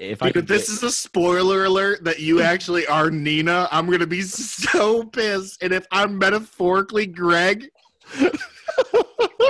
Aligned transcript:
if 0.00 0.18
Dude, 0.20 0.36
if 0.38 0.46
this 0.46 0.66
get- 0.68 0.72
is 0.76 0.82
a 0.82 0.90
spoiler 0.90 1.64
alert 1.66 2.04
that 2.04 2.20
you 2.20 2.40
actually 2.52 2.86
are 2.86 3.10
Nina, 3.10 3.68
I'm 3.70 3.88
gonna 3.90 4.06
be 4.06 4.22
so 4.22 5.04
pissed. 5.04 5.62
And 5.62 5.72
if 5.72 5.86
I'm 5.92 6.18
metaphorically 6.18 7.06
Greg, 7.06 7.68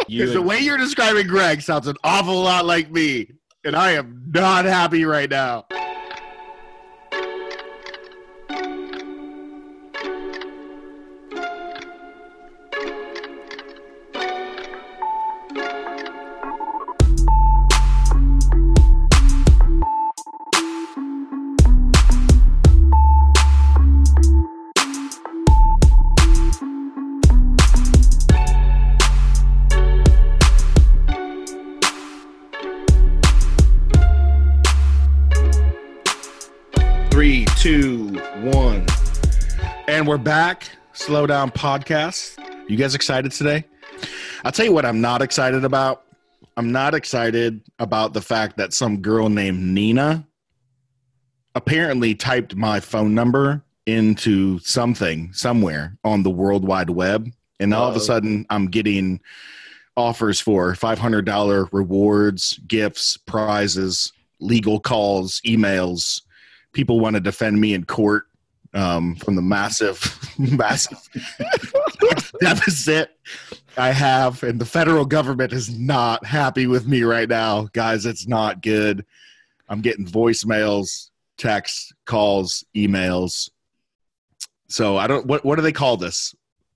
because 0.08 0.32
the 0.32 0.42
way 0.42 0.58
you're 0.58 0.76
describing 0.76 1.26
Greg 1.26 1.62
sounds 1.62 1.86
an 1.86 1.96
awful 2.02 2.42
lot 2.42 2.66
like 2.66 2.90
me, 2.90 3.30
and 3.64 3.76
I 3.76 3.92
am 3.92 4.24
not 4.28 4.64
happy 4.64 5.04
right 5.04 5.30
now. 5.30 5.66
We're 40.10 40.18
back. 40.18 40.68
Slow 40.92 41.24
down 41.24 41.52
podcast. 41.52 42.36
You 42.68 42.76
guys 42.76 42.96
excited 42.96 43.30
today? 43.30 43.64
I'll 44.44 44.50
tell 44.50 44.64
you 44.64 44.72
what 44.72 44.84
I'm 44.84 45.00
not 45.00 45.22
excited 45.22 45.64
about. 45.64 46.02
I'm 46.56 46.72
not 46.72 46.94
excited 46.94 47.62
about 47.78 48.12
the 48.12 48.20
fact 48.20 48.56
that 48.56 48.72
some 48.72 49.02
girl 49.02 49.28
named 49.28 49.60
Nina 49.62 50.26
apparently 51.54 52.16
typed 52.16 52.56
my 52.56 52.80
phone 52.80 53.14
number 53.14 53.62
into 53.86 54.58
something 54.58 55.32
somewhere 55.32 55.96
on 56.02 56.24
the 56.24 56.30
World 56.30 56.66
Wide 56.66 56.90
Web. 56.90 57.30
And 57.60 57.72
all 57.72 57.88
of 57.88 57.94
a 57.94 58.00
sudden, 58.00 58.46
I'm 58.50 58.66
getting 58.66 59.20
offers 59.96 60.40
for 60.40 60.72
$500 60.72 61.68
rewards, 61.70 62.58
gifts, 62.66 63.16
prizes, 63.16 64.12
legal 64.40 64.80
calls, 64.80 65.40
emails. 65.46 66.22
People 66.72 66.98
want 66.98 67.14
to 67.14 67.20
defend 67.20 67.60
me 67.60 67.74
in 67.74 67.84
court 67.84 68.26
um, 68.74 69.16
from 69.16 69.36
the 69.36 69.42
massive, 69.42 70.18
massive 70.38 70.98
deficit 72.40 73.16
I 73.76 73.90
have, 73.90 74.42
and 74.42 74.60
the 74.60 74.66
federal 74.66 75.04
government 75.04 75.52
is 75.52 75.76
not 75.76 76.24
happy 76.24 76.66
with 76.66 76.86
me 76.86 77.02
right 77.02 77.28
now, 77.28 77.68
guys. 77.72 78.06
It's 78.06 78.26
not 78.26 78.62
good. 78.62 79.04
I'm 79.68 79.80
getting 79.80 80.06
voicemails, 80.06 81.10
texts, 81.38 81.92
calls, 82.04 82.64
emails. 82.74 83.50
So 84.68 84.96
I 84.96 85.06
don't. 85.06 85.26
What 85.26 85.44
what 85.44 85.56
do 85.56 85.62
they 85.62 85.72
call 85.72 85.96
this 85.96 86.34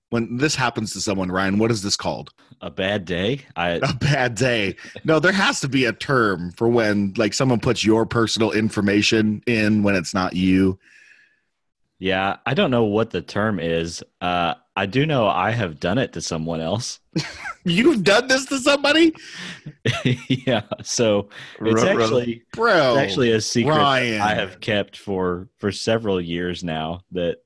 when 0.09 0.37
this 0.37 0.55
happens 0.55 0.93
to 0.93 1.01
someone, 1.01 1.31
Ryan? 1.31 1.57
What 1.57 1.71
is 1.71 1.81
this 1.81 1.97
called? 1.97 2.31
a 2.61 2.69
bad 2.69 3.05
day. 3.05 3.41
I 3.55 3.79
A 3.83 3.93
bad 3.93 4.35
day. 4.35 4.75
No, 5.03 5.19
there 5.19 5.31
has 5.31 5.59
to 5.61 5.69
be 5.69 5.85
a 5.85 5.93
term 5.93 6.51
for 6.51 6.67
when 6.67 7.13
like 7.17 7.33
someone 7.33 7.59
puts 7.59 7.83
your 7.83 8.05
personal 8.05 8.51
information 8.51 9.43
in 9.45 9.83
when 9.83 9.95
it's 9.95 10.13
not 10.13 10.35
you. 10.35 10.79
Yeah, 12.05 12.37
I 12.45 12.53
don't 12.53 12.69
know 12.69 12.83
what 12.83 13.09
the 13.09 13.23
term 13.23 13.59
is. 13.59 14.03
Uh, 14.21 14.53
I 14.75 14.85
do 14.85 15.07
know 15.07 15.25
I 15.27 15.49
have 15.49 15.79
done 15.79 15.97
it 15.97 16.13
to 16.13 16.21
someone 16.21 16.61
else. 16.61 16.99
You've 17.63 18.03
done 18.03 18.27
this 18.27 18.45
to 18.45 18.59
somebody, 18.59 19.11
yeah, 20.29 20.61
so 20.83 21.29
it's 21.59 21.81
Ruh-roh. 21.83 22.03
actually 22.03 22.43
bro. 22.53 22.91
it's 22.91 22.99
actually 22.99 23.31
a 23.31 23.41
secret 23.41 23.75
Ryan. 23.75 24.21
I 24.21 24.35
have 24.35 24.59
kept 24.59 24.97
for 24.97 25.49
for 25.57 25.71
several 25.71 26.21
years 26.21 26.63
now. 26.63 27.01
That 27.13 27.37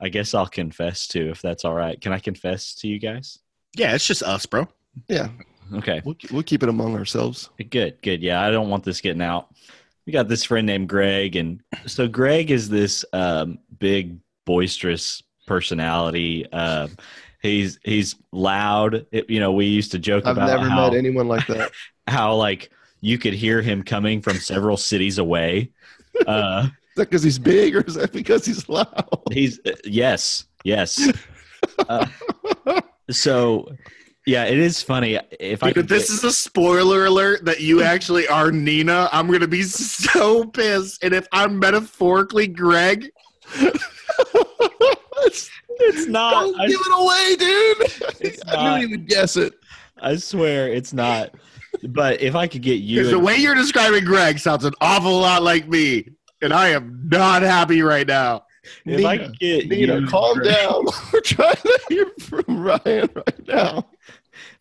I 0.00 0.08
guess 0.08 0.32
I'll 0.32 0.46
confess 0.46 1.06
to, 1.08 1.28
if 1.28 1.42
that's 1.42 1.66
all 1.66 1.74
right. 1.74 2.00
Can 2.00 2.12
I 2.14 2.18
confess 2.18 2.74
to 2.76 2.88
you 2.88 2.98
guys? 2.98 3.38
yeah, 3.76 3.94
it's 3.94 4.06
just 4.06 4.22
us, 4.22 4.46
bro. 4.46 4.66
Yeah, 5.08 5.28
Okay. 5.74 6.00
we'll, 6.04 6.16
we'll 6.30 6.42
keep 6.42 6.62
it 6.62 6.68
among 6.68 6.96
ourselves. 6.96 7.50
Good, 7.70 8.00
good. 8.02 8.22
Yeah, 8.22 8.42
I 8.42 8.50
don't 8.50 8.68
want 8.70 8.84
this 8.84 9.00
getting 9.02 9.22
out. 9.22 9.48
We 10.06 10.12
got 10.12 10.28
this 10.28 10.44
friend 10.44 10.66
named 10.66 10.88
Greg, 10.88 11.36
and 11.36 11.60
so 11.86 12.08
Greg 12.08 12.50
is 12.50 12.68
this 12.68 13.04
um, 13.12 13.58
big, 13.78 14.18
boisterous 14.44 15.22
personality. 15.46 16.44
Uh, 16.52 16.88
he's 17.40 17.78
he's 17.84 18.16
loud. 18.32 19.06
It- 19.12 19.30
you 19.30 19.38
know, 19.40 19.52
we 19.52 19.66
used 19.66 19.92
to 19.92 19.98
joke 19.98 20.26
I've 20.26 20.36
about 20.36 20.46
never 20.48 20.68
how, 20.68 20.90
met 20.90 20.98
anyone 20.98 21.28
like 21.28 21.46
that. 21.46 21.70
how 22.08 22.34
like 22.34 22.70
you 23.00 23.16
could 23.18 23.32
hear 23.34 23.62
him 23.62 23.82
coming 23.82 24.20
from 24.22 24.36
several 24.38 24.76
cities 24.76 25.18
away. 25.18 25.70
Uh, 26.26 26.66
Is 26.66 26.70
that 26.96 27.08
because 27.08 27.22
he's 27.22 27.38
big, 27.38 27.74
or 27.76 27.80
is 27.82 27.94
that 27.94 28.12
because 28.12 28.44
he's 28.44 28.68
loud? 28.68 29.08
he's 29.30 29.60
yes, 29.84 30.44
yes. 30.64 31.10
Uh, 31.88 32.04
so, 33.08 33.68
yeah, 34.26 34.44
it 34.44 34.58
is 34.58 34.82
funny 34.82 35.18
if 35.40 35.62
I 35.62 35.68
Dude, 35.68 35.74
could 35.74 35.84
if 35.84 35.88
this 35.90 36.08
get- 36.08 36.14
is 36.14 36.24
a 36.24 36.32
spoiler 36.32 37.06
alert 37.06 37.44
that 37.44 37.60
you 37.60 37.82
actually 37.82 38.26
are 38.28 38.50
Nina, 38.52 39.08
I'm 39.12 39.30
gonna 39.30 39.46
be 39.48 39.62
so 39.62 40.44
pissed. 40.44 41.02
And 41.02 41.12
if 41.14 41.26
I'm 41.32 41.58
metaphorically 41.58 42.46
Greg, 42.46 43.10
It's- 43.56 45.50
it's 45.80 46.06
not. 46.06 46.32
Don't 46.32 46.60
I 46.60 46.66
give 46.68 46.80
it 46.80 46.92
away, 46.92 47.36
dude. 47.36 48.20
It's 48.20 48.42
I 48.48 48.54
not. 48.54 48.80
knew 48.80 48.86
he 48.86 48.92
would 48.96 49.06
guess 49.08 49.36
it. 49.36 49.54
I 50.00 50.16
swear 50.16 50.68
it's 50.68 50.92
not. 50.92 51.34
But 51.88 52.20
if 52.20 52.34
I 52.34 52.46
could 52.46 52.62
get 52.62 52.80
you, 52.80 52.98
because 53.00 53.10
the 53.12 53.18
way 53.18 53.36
you're 53.36 53.54
describing 53.54 54.04
Greg 54.04 54.38
sounds 54.38 54.64
an 54.64 54.74
awful 54.80 55.18
lot 55.18 55.42
like 55.42 55.68
me, 55.68 56.06
and 56.42 56.52
I 56.52 56.68
am 56.68 57.08
not 57.10 57.42
happy 57.42 57.82
right 57.82 58.06
now. 58.06 58.44
if 58.84 59.04
I 59.04 59.18
could 59.18 59.38
get 59.40 59.64
you, 59.64 59.70
Nina, 59.70 59.96
and 59.96 60.08
calm 60.08 60.38
Greg- 60.38 60.54
down. 60.54 60.84
We're 61.12 61.20
trying 61.20 61.54
to 61.56 61.80
hear 61.88 62.06
from 62.20 62.44
Ryan 62.62 63.08
right 63.14 63.48
now. 63.48 63.86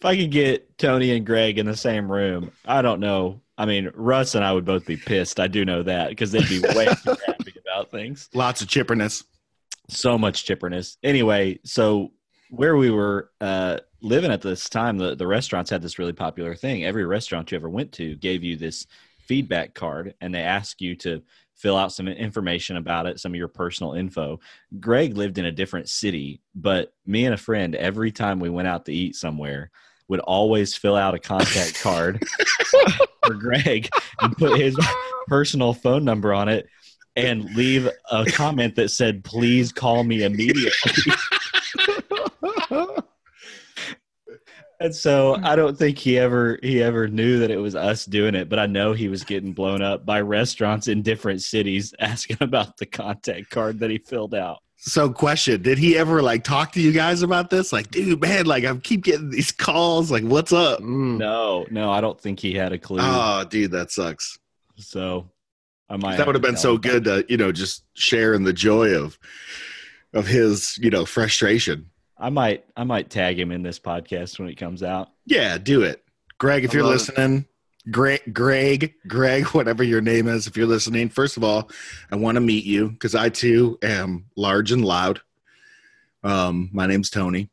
If 0.01 0.05
I 0.05 0.17
could 0.17 0.31
get 0.31 0.79
Tony 0.79 1.15
and 1.15 1.23
Greg 1.23 1.59
in 1.59 1.67
the 1.67 1.77
same 1.77 2.11
room, 2.11 2.51
I 2.65 2.81
don't 2.81 2.99
know. 2.99 3.39
I 3.55 3.67
mean, 3.67 3.91
Russ 3.93 4.33
and 4.33 4.43
I 4.43 4.51
would 4.51 4.65
both 4.65 4.83
be 4.83 4.97
pissed. 4.97 5.39
I 5.39 5.45
do 5.45 5.63
know 5.63 5.83
that 5.83 6.09
because 6.09 6.31
they'd 6.31 6.49
be 6.49 6.59
way 6.75 6.85
too 6.85 7.15
happy 7.27 7.53
about 7.63 7.91
things. 7.91 8.27
Lots 8.33 8.63
of 8.63 8.67
chipperness. 8.67 9.23
So 9.89 10.17
much 10.17 10.43
chipperness. 10.47 10.97
Anyway, 11.03 11.59
so 11.63 12.13
where 12.49 12.77
we 12.77 12.89
were 12.89 13.29
uh, 13.41 13.77
living 14.01 14.31
at 14.31 14.41
this 14.41 14.69
time, 14.69 14.97
the, 14.97 15.13
the 15.13 15.27
restaurants 15.27 15.69
had 15.69 15.83
this 15.83 15.99
really 15.99 16.13
popular 16.13 16.55
thing. 16.55 16.83
Every 16.83 17.05
restaurant 17.05 17.51
you 17.51 17.55
ever 17.55 17.69
went 17.69 17.91
to 17.91 18.15
gave 18.15 18.43
you 18.43 18.55
this 18.57 18.87
feedback 19.27 19.75
card, 19.75 20.15
and 20.19 20.33
they 20.33 20.41
ask 20.41 20.81
you 20.81 20.95
to 20.95 21.21
fill 21.53 21.77
out 21.77 21.93
some 21.93 22.07
information 22.07 22.77
about 22.77 23.05
it, 23.05 23.19
some 23.19 23.33
of 23.33 23.37
your 23.37 23.47
personal 23.47 23.93
info. 23.93 24.39
Greg 24.79 25.15
lived 25.15 25.37
in 25.37 25.45
a 25.45 25.51
different 25.51 25.89
city, 25.89 26.41
but 26.55 26.91
me 27.05 27.25
and 27.25 27.35
a 27.35 27.37
friend, 27.37 27.75
every 27.75 28.11
time 28.11 28.39
we 28.39 28.49
went 28.49 28.67
out 28.67 28.85
to 28.85 28.93
eat 28.93 29.15
somewhere, 29.15 29.69
would 30.11 30.19
always 30.19 30.75
fill 30.75 30.97
out 30.97 31.15
a 31.15 31.19
contact 31.19 31.81
card 31.81 32.21
for 33.25 33.33
Greg 33.33 33.89
and 34.19 34.37
put 34.37 34.59
his 34.59 34.77
personal 35.27 35.73
phone 35.73 36.03
number 36.03 36.33
on 36.33 36.49
it 36.49 36.67
and 37.15 37.45
leave 37.55 37.89
a 38.11 38.25
comment 38.25 38.75
that 38.75 38.89
said, 38.89 39.23
please 39.23 39.71
call 39.71 40.03
me 40.03 40.23
immediately. 40.23 40.71
And 44.81 44.95
so 44.95 45.37
I 45.43 45.55
don't 45.55 45.77
think 45.77 45.99
he 45.99 46.17
ever 46.17 46.57
he 46.63 46.81
ever 46.81 47.07
knew 47.07 47.37
that 47.37 47.51
it 47.51 47.57
was 47.57 47.75
us 47.75 48.03
doing 48.03 48.33
it, 48.33 48.49
but 48.49 48.57
I 48.57 48.65
know 48.65 48.93
he 48.93 49.09
was 49.09 49.23
getting 49.23 49.53
blown 49.53 49.83
up 49.83 50.07
by 50.07 50.21
restaurants 50.21 50.87
in 50.87 51.03
different 51.03 51.43
cities 51.43 51.93
asking 51.99 52.37
about 52.39 52.77
the 52.77 52.87
contact 52.87 53.51
card 53.51 53.77
that 53.79 53.91
he 53.91 53.99
filled 53.99 54.33
out. 54.33 54.57
So, 54.83 55.11
question: 55.11 55.61
Did 55.61 55.77
he 55.77 55.95
ever 55.95 56.23
like 56.23 56.43
talk 56.43 56.71
to 56.71 56.81
you 56.81 56.91
guys 56.91 57.21
about 57.21 57.51
this? 57.51 57.71
Like, 57.71 57.91
dude, 57.91 58.19
man, 58.19 58.47
like 58.47 58.65
I 58.65 58.75
keep 58.77 59.03
getting 59.03 59.29
these 59.29 59.51
calls. 59.51 60.09
Like, 60.09 60.23
what's 60.23 60.51
up? 60.51 60.79
Mm. 60.79 61.17
No, 61.19 61.67
no, 61.69 61.91
I 61.91 62.01
don't 62.01 62.19
think 62.19 62.39
he 62.39 62.55
had 62.55 62.73
a 62.73 62.79
clue. 62.79 62.97
Oh, 62.99 63.45
dude, 63.47 63.69
that 63.71 63.91
sucks. 63.91 64.39
so 64.77 65.29
I 65.87 65.97
might 65.97 66.17
that 66.17 66.25
would 66.25 66.33
have 66.35 66.41
been 66.41 66.57
so 66.57 66.77
good 66.79 67.03
to 67.03 67.23
you 67.29 67.37
know 67.37 67.51
just 67.51 67.83
share 67.93 68.33
in 68.33 68.43
the 68.43 68.53
joy 68.53 68.95
of 68.95 69.19
of 70.13 70.25
his 70.25 70.79
you 70.79 70.89
know 70.89 71.05
frustration. 71.05 71.87
I 72.17 72.29
might 72.31 72.65
I 72.75 72.83
might 72.83 73.11
tag 73.11 73.39
him 73.39 73.51
in 73.51 73.61
this 73.61 73.77
podcast 73.77 74.39
when 74.39 74.49
it 74.49 74.55
comes 74.55 74.81
out. 74.81 75.09
Yeah, 75.27 75.59
do 75.59 75.83
it, 75.83 76.03
Greg. 76.39 76.63
If 76.63 76.71
I 76.71 76.73
you're 76.73 76.83
love 76.83 76.93
it. 76.93 76.95
listening, 76.95 77.45
Greg, 77.89 78.21
Greg, 78.33 78.93
Greg, 79.07 79.45
whatever 79.47 79.83
your 79.83 80.01
name 80.01 80.27
is, 80.27 80.45
if 80.45 80.55
you're 80.55 80.67
listening, 80.67 81.09
first 81.09 81.37
of 81.37 81.43
all, 81.43 81.71
I 82.11 82.15
want 82.15 82.35
to 82.35 82.41
meet 82.41 82.63
you 82.63 82.89
because 82.89 83.15
I 83.15 83.29
too 83.29 83.79
am 83.81 84.25
large 84.35 84.71
and 84.71 84.85
loud. 84.85 85.21
Um, 86.23 86.69
my 86.71 86.85
name's 86.85 87.09
Tony, 87.09 87.49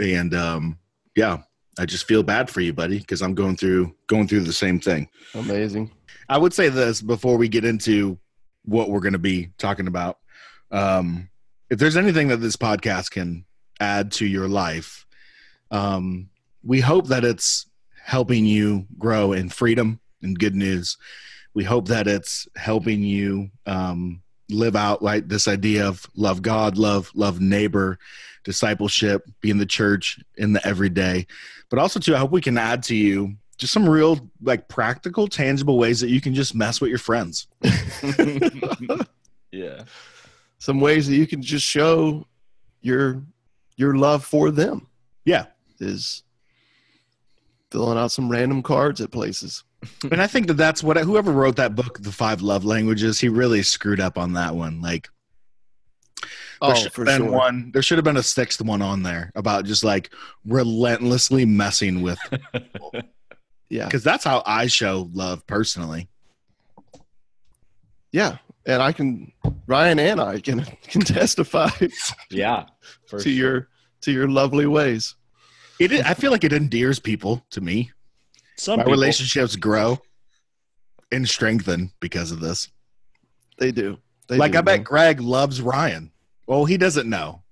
and 0.00 0.34
um, 0.34 0.78
yeah, 1.14 1.38
I 1.78 1.86
just 1.86 2.06
feel 2.06 2.24
bad 2.24 2.50
for 2.50 2.60
you, 2.60 2.72
buddy, 2.72 2.98
because 2.98 3.22
I'm 3.22 3.34
going 3.34 3.56
through 3.56 3.94
going 4.08 4.26
through 4.26 4.40
the 4.40 4.52
same 4.52 4.80
thing. 4.80 5.08
Amazing. 5.34 5.92
I 6.28 6.38
would 6.38 6.52
say 6.52 6.68
this 6.68 7.00
before 7.00 7.36
we 7.36 7.48
get 7.48 7.64
into 7.64 8.18
what 8.64 8.90
we're 8.90 9.00
going 9.00 9.12
to 9.12 9.18
be 9.18 9.50
talking 9.58 9.86
about. 9.86 10.18
Um, 10.72 11.30
if 11.70 11.78
there's 11.78 11.96
anything 11.96 12.28
that 12.28 12.38
this 12.38 12.56
podcast 12.56 13.12
can 13.12 13.44
add 13.78 14.10
to 14.12 14.26
your 14.26 14.48
life, 14.48 15.06
um, 15.70 16.30
we 16.64 16.80
hope 16.80 17.06
that 17.08 17.24
it's 17.24 17.67
helping 18.08 18.46
you 18.46 18.86
grow 18.98 19.34
in 19.34 19.50
freedom 19.50 20.00
and 20.22 20.38
good 20.38 20.54
news. 20.54 20.96
We 21.52 21.62
hope 21.62 21.88
that 21.88 22.06
it's 22.06 22.48
helping 22.56 23.02
you 23.02 23.50
um, 23.66 24.22
live 24.48 24.74
out 24.74 25.02
like 25.02 25.28
this 25.28 25.46
idea 25.46 25.86
of 25.86 26.06
love 26.16 26.40
God, 26.40 26.78
love 26.78 27.10
love 27.14 27.38
neighbor, 27.38 27.98
discipleship, 28.44 29.28
be 29.42 29.50
in 29.50 29.58
the 29.58 29.66
church 29.66 30.18
in 30.38 30.54
the 30.54 30.66
everyday. 30.66 31.26
But 31.68 31.80
also 31.80 32.00
too, 32.00 32.14
I 32.14 32.18
hope 32.18 32.30
we 32.30 32.40
can 32.40 32.56
add 32.56 32.82
to 32.84 32.94
you 32.96 33.34
just 33.58 33.74
some 33.74 33.86
real 33.86 34.30
like 34.40 34.68
practical, 34.68 35.28
tangible 35.28 35.76
ways 35.76 36.00
that 36.00 36.08
you 36.08 36.22
can 36.22 36.32
just 36.32 36.54
mess 36.54 36.80
with 36.80 36.88
your 36.88 36.98
friends. 36.98 37.46
yeah. 39.52 39.82
Some 40.58 40.80
ways 40.80 41.06
that 41.08 41.14
you 41.16 41.26
can 41.26 41.42
just 41.42 41.66
show 41.66 42.26
your 42.80 43.22
your 43.76 43.96
love 43.98 44.24
for 44.24 44.50
them 44.50 44.88
Yeah. 45.26 45.44
is 45.78 46.22
filling 47.70 47.98
out 47.98 48.12
some 48.12 48.28
random 48.30 48.62
cards 48.62 49.00
at 49.00 49.10
places. 49.10 49.64
and 50.10 50.20
I 50.20 50.26
think 50.26 50.46
that 50.48 50.54
that's 50.54 50.82
what 50.82 50.96
whoever 50.96 51.30
wrote 51.32 51.56
that 51.56 51.74
book, 51.74 51.98
The 52.02 52.12
Five 52.12 52.40
Love 52.42 52.64
Languages, 52.64 53.20
he 53.20 53.28
really 53.28 53.62
screwed 53.62 54.00
up 54.00 54.18
on 54.18 54.32
that 54.34 54.54
one. 54.54 54.80
Like, 54.80 55.08
there 56.20 56.28
Oh, 56.60 56.74
should 56.74 56.92
for 56.92 57.04
have 57.04 57.18
been 57.20 57.28
sure. 57.28 57.36
one. 57.36 57.70
There 57.72 57.82
should 57.82 57.98
have 57.98 58.04
been 58.04 58.16
a 58.16 58.22
sixth 58.22 58.60
one 58.60 58.82
on 58.82 59.04
there 59.04 59.30
about 59.36 59.64
just 59.64 59.84
like 59.84 60.10
relentlessly 60.44 61.44
messing 61.44 62.02
with, 62.02 62.18
Yeah, 63.70 63.84
because 63.84 64.02
that's 64.02 64.24
how 64.24 64.42
I 64.44 64.66
show 64.66 65.08
love 65.12 65.46
personally. 65.46 66.08
yeah, 68.12 68.38
and 68.66 68.82
I 68.82 68.90
can 68.92 69.30
Ryan 69.66 69.98
and 70.00 70.20
I 70.20 70.40
can 70.40 70.64
can 70.82 71.02
testify 71.02 71.70
Yeah. 72.30 72.64
For 73.06 73.20
to 73.20 73.30
your 73.30 73.68
to 74.02 74.10
your 74.12 74.26
lovely 74.28 74.66
ways. 74.66 75.14
It, 75.78 76.04
I 76.04 76.14
feel 76.14 76.30
like 76.30 76.44
it 76.44 76.52
endears 76.52 76.98
people 76.98 77.44
to 77.50 77.60
me. 77.60 77.90
some 78.56 78.78
My 78.78 78.84
people, 78.84 78.92
relationships 78.92 79.56
grow 79.56 79.98
and 81.12 81.28
strengthen 81.28 81.92
because 82.00 82.32
of 82.32 82.40
this. 82.40 82.68
They 83.58 83.72
do. 83.72 83.98
They 84.28 84.36
like 84.36 84.52
do, 84.52 84.58
I 84.58 84.62
bet 84.62 84.78
man. 84.78 84.84
Greg 84.84 85.20
loves 85.20 85.62
Ryan. 85.62 86.10
Well, 86.46 86.64
he 86.64 86.76
doesn't 86.76 87.08
know. 87.08 87.42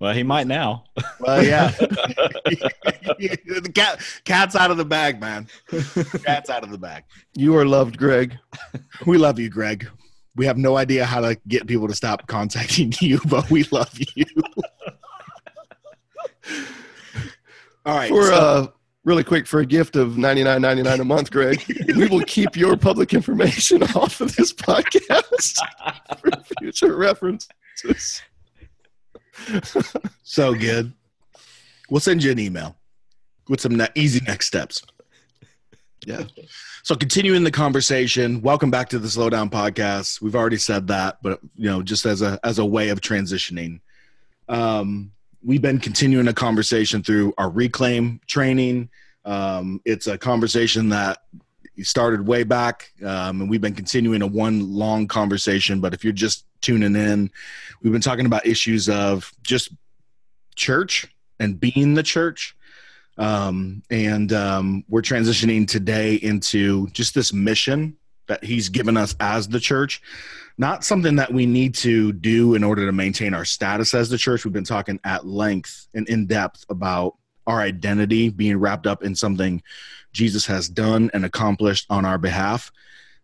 Well, 0.00 0.14
he 0.14 0.22
might 0.22 0.46
now. 0.46 0.84
Well, 1.18 1.44
yeah. 1.44 1.70
the 1.70 3.68
cat, 3.74 4.00
cat's 4.24 4.54
out 4.54 4.70
of 4.70 4.76
the 4.76 4.84
bag, 4.84 5.20
man. 5.20 5.48
Cat's 6.24 6.50
out 6.50 6.62
of 6.62 6.70
the 6.70 6.78
bag. 6.78 7.02
you 7.34 7.56
are 7.56 7.66
loved, 7.66 7.98
Greg. 7.98 8.38
We 9.06 9.18
love 9.18 9.40
you, 9.40 9.50
Greg. 9.50 9.88
We 10.36 10.46
have 10.46 10.56
no 10.56 10.76
idea 10.76 11.04
how 11.04 11.20
to 11.20 11.36
get 11.48 11.66
people 11.66 11.88
to 11.88 11.94
stop 11.94 12.28
contacting 12.28 12.92
you, 13.00 13.18
but 13.26 13.50
we 13.50 13.64
love 13.72 13.98
you. 14.14 14.24
All 17.88 17.96
right. 17.96 18.10
For 18.10 18.26
so- 18.26 18.34
uh, 18.34 18.66
really 19.04 19.24
quick, 19.24 19.46
for 19.46 19.60
a 19.60 19.66
gift 19.66 19.96
of 19.96 20.18
ninety 20.18 20.44
nine 20.44 20.60
ninety 20.60 20.82
nine 20.82 21.00
a 21.00 21.04
month, 21.04 21.30
Greg, 21.30 21.64
we 21.96 22.06
will 22.06 22.20
keep 22.24 22.54
your 22.54 22.76
public 22.76 23.14
information 23.14 23.82
off 23.94 24.20
of 24.20 24.36
this 24.36 24.52
podcast 24.52 25.56
for 26.20 26.30
future 26.60 26.94
references. 26.94 28.20
so 30.22 30.54
good. 30.54 30.92
We'll 31.88 32.00
send 32.00 32.22
you 32.22 32.30
an 32.30 32.38
email 32.38 32.76
with 33.48 33.62
some 33.62 33.74
ne- 33.74 33.88
easy 33.94 34.20
next 34.26 34.48
steps. 34.48 34.82
Yeah. 36.06 36.24
So 36.82 36.94
continuing 36.94 37.42
the 37.44 37.50
conversation, 37.50 38.42
welcome 38.42 38.70
back 38.70 38.90
to 38.90 38.98
the 38.98 39.08
Slowdown 39.08 39.50
Podcast. 39.50 40.20
We've 40.20 40.36
already 40.36 40.58
said 40.58 40.88
that, 40.88 41.18
but 41.22 41.40
you 41.56 41.70
know, 41.70 41.82
just 41.82 42.04
as 42.04 42.20
a 42.20 42.38
as 42.44 42.58
a 42.58 42.66
way 42.66 42.90
of 42.90 43.00
transitioning, 43.00 43.80
um, 44.48 45.12
we've 45.42 45.62
been 45.62 45.78
continuing 45.78 46.28
a 46.28 46.32
conversation 46.32 47.02
through 47.02 47.32
our 47.38 47.50
reclaim 47.50 48.20
training. 48.26 48.90
Um, 49.24 49.80
it's 49.84 50.06
a 50.06 50.18
conversation 50.18 50.88
that 50.90 51.18
started 51.82 52.26
way 52.26 52.42
back, 52.42 52.92
um, 53.04 53.40
and 53.40 53.50
we've 53.50 53.60
been 53.60 53.74
continuing 53.74 54.22
a 54.22 54.26
one 54.26 54.72
long 54.72 55.06
conversation. 55.06 55.80
But 55.80 55.94
if 55.94 56.02
you're 56.02 56.12
just 56.12 56.44
tuning 56.60 56.96
in, 56.96 57.30
we've 57.82 57.92
been 57.92 58.02
talking 58.02 58.26
about 58.26 58.46
issues 58.46 58.88
of 58.88 59.32
just 59.42 59.70
church 60.56 61.06
and 61.38 61.60
being 61.60 61.94
the 61.94 62.02
church 62.02 62.56
um, 63.18 63.82
and 63.90 64.32
um, 64.32 64.84
we're 64.88 65.02
transitioning 65.02 65.66
today 65.66 66.14
into 66.14 66.86
just 66.88 67.14
this 67.14 67.32
mission 67.32 67.96
that 68.28 68.44
he's 68.44 68.68
given 68.68 68.96
us 68.96 69.14
as 69.20 69.48
the 69.48 69.60
church 69.60 70.00
not 70.58 70.82
something 70.82 71.16
that 71.16 71.32
we 71.32 71.46
need 71.46 71.72
to 71.72 72.12
do 72.12 72.56
in 72.56 72.64
order 72.64 72.84
to 72.84 72.92
maintain 72.92 73.32
our 73.32 73.44
status 73.44 73.94
as 73.94 74.10
the 74.10 74.18
church. 74.18 74.44
We've 74.44 74.52
been 74.52 74.64
talking 74.64 74.98
at 75.04 75.24
length 75.24 75.86
and 75.94 76.08
in 76.08 76.26
depth 76.26 76.64
about 76.68 77.16
our 77.46 77.60
identity 77.60 78.28
being 78.28 78.58
wrapped 78.58 78.86
up 78.86 79.02
in 79.02 79.14
something 79.14 79.62
jesus 80.12 80.44
has 80.46 80.68
done 80.68 81.10
and 81.14 81.24
accomplished 81.24 81.86
on 81.88 82.04
our 82.04 82.18
behalf. 82.18 82.72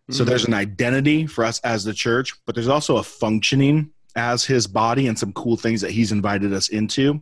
So 0.09 0.21
mm-hmm. 0.21 0.29
there's 0.29 0.45
an 0.45 0.53
identity 0.53 1.27
for 1.27 1.43
us 1.43 1.59
as 1.59 1.83
the 1.83 1.93
church 1.93 2.33
but 2.45 2.55
there's 2.55 2.69
also 2.69 2.97
a 2.97 3.03
functioning 3.03 3.91
as 4.15 4.45
his 4.45 4.65
body 4.65 5.07
and 5.07 5.19
some 5.19 5.33
cool 5.33 5.57
things 5.57 5.81
that 5.81 5.91
he's 5.91 6.11
invited 6.11 6.53
us 6.53 6.69
into. 6.69 7.21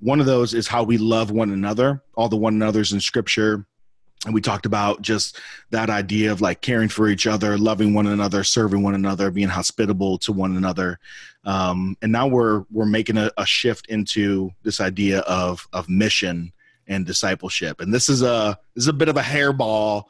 One 0.00 0.20
of 0.20 0.26
those 0.26 0.54
is 0.54 0.68
how 0.68 0.84
we 0.84 0.96
love 0.96 1.32
one 1.32 1.50
another, 1.50 2.02
all 2.14 2.28
the 2.28 2.36
one 2.36 2.54
another's 2.54 2.92
in 2.92 3.00
scripture. 3.00 3.66
And 4.24 4.34
we 4.34 4.40
talked 4.40 4.66
about 4.66 5.00
just 5.00 5.38
that 5.70 5.90
idea 5.90 6.32
of 6.32 6.40
like 6.40 6.60
caring 6.60 6.88
for 6.88 7.08
each 7.08 7.26
other, 7.26 7.56
loving 7.56 7.94
one 7.94 8.06
another, 8.06 8.42
serving 8.42 8.82
one 8.82 8.94
another, 8.94 9.30
being 9.30 9.48
hospitable 9.48 10.18
to 10.18 10.32
one 10.32 10.56
another. 10.56 10.98
Um, 11.44 11.96
and 12.02 12.10
now 12.10 12.26
we're 12.26 12.64
we're 12.70 12.86
making 12.86 13.16
a, 13.16 13.30
a 13.38 13.46
shift 13.46 13.86
into 13.86 14.50
this 14.64 14.80
idea 14.80 15.20
of 15.20 15.68
of 15.72 15.88
mission 15.88 16.52
and 16.88 17.06
discipleship. 17.06 17.80
And 17.80 17.94
this 17.94 18.08
is 18.08 18.22
a 18.22 18.58
this 18.74 18.84
is 18.84 18.88
a 18.88 18.92
bit 18.92 19.08
of 19.08 19.16
a 19.16 19.22
hairball 19.22 20.04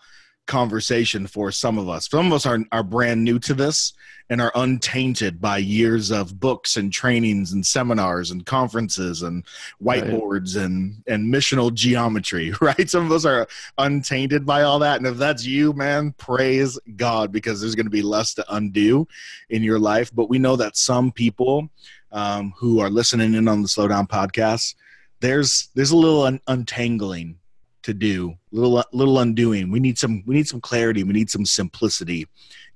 conversation 0.48 1.28
for 1.28 1.52
some 1.52 1.78
of 1.78 1.88
us. 1.88 2.08
Some 2.08 2.26
of 2.26 2.32
us 2.32 2.46
are 2.46 2.58
are 2.72 2.82
brand 2.82 3.22
new 3.22 3.38
to 3.40 3.54
this 3.54 3.92
and 4.30 4.40
are 4.40 4.52
untainted 4.56 5.40
by 5.40 5.58
years 5.58 6.10
of 6.10 6.38
books 6.38 6.76
and 6.76 6.92
trainings 6.92 7.52
and 7.52 7.64
seminars 7.64 8.30
and 8.30 8.44
conferences 8.44 9.22
and 9.22 9.44
whiteboards 9.80 10.56
and 10.62 11.02
and 11.06 11.32
missional 11.32 11.72
geometry 11.72 12.52
right? 12.60 12.90
Some 12.90 13.06
of 13.06 13.12
us 13.12 13.24
are 13.24 13.46
untainted 13.78 14.44
by 14.44 14.62
all 14.62 14.80
that. 14.80 14.96
And 14.96 15.06
if 15.06 15.16
that's 15.16 15.46
you 15.46 15.72
man 15.72 16.12
praise 16.18 16.78
god 16.96 17.30
because 17.30 17.60
there's 17.60 17.76
going 17.76 17.86
to 17.86 17.90
be 17.90 18.02
less 18.02 18.34
to 18.34 18.54
undo 18.54 19.06
in 19.50 19.62
your 19.62 19.78
life. 19.78 20.10
But 20.12 20.28
we 20.28 20.38
know 20.38 20.56
that 20.56 20.76
some 20.76 21.12
people 21.12 21.70
um, 22.10 22.54
who 22.56 22.80
are 22.80 22.90
listening 22.90 23.34
in 23.34 23.46
on 23.46 23.62
the 23.62 23.68
Slowdown 23.68 24.08
podcast 24.08 24.74
there's 25.20 25.68
there's 25.74 25.90
a 25.90 25.96
little 25.96 26.22
un- 26.22 26.40
untangling 26.46 27.38
to 27.82 27.94
do 27.94 28.34
little 28.50 28.82
little 28.92 29.18
undoing 29.20 29.70
we 29.70 29.80
need 29.80 29.98
some 29.98 30.22
we 30.26 30.34
need 30.34 30.48
some 30.48 30.60
clarity 30.60 31.04
we 31.04 31.12
need 31.12 31.30
some 31.30 31.46
simplicity 31.46 32.26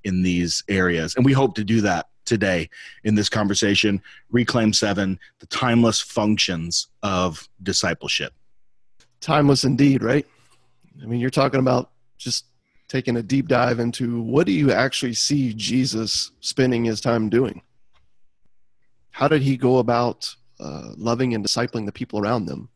in 0.03 0.21
these 0.21 0.63
areas 0.69 1.15
and 1.15 1.25
we 1.25 1.33
hope 1.33 1.55
to 1.55 1.63
do 1.63 1.81
that 1.81 2.07
today 2.25 2.69
in 3.03 3.15
this 3.15 3.29
conversation 3.29 4.01
reclaim 4.31 4.71
7 4.71 5.19
the 5.39 5.47
timeless 5.47 5.99
functions 5.99 6.87
of 7.03 7.47
discipleship 7.61 8.33
Timeless 9.23 9.63
indeed, 9.63 10.03
right? 10.03 10.27
I 11.01 11.05
mean, 11.05 11.21
you're 11.21 11.29
talking 11.29 11.61
about 11.61 11.91
just 12.17 12.47
taking 12.89 13.15
a 13.15 13.23
deep 13.23 13.47
dive 13.47 13.79
into 13.79 14.21
what 14.21 14.45
do 14.45 14.51
you 14.51 14.73
actually 14.73 15.13
see 15.13 15.53
Jesus 15.53 16.31
spending 16.41 16.83
his 16.83 16.99
time 16.99 17.29
doing? 17.29 17.61
How 19.11 19.29
did 19.29 19.41
he 19.41 19.55
go 19.55 19.77
about 19.77 20.35
uh, 20.59 20.91
loving 20.97 21.33
and 21.33 21.45
discipling 21.45 21.85
the 21.85 21.93
people 21.93 22.19
around 22.19 22.47
them? 22.47 22.67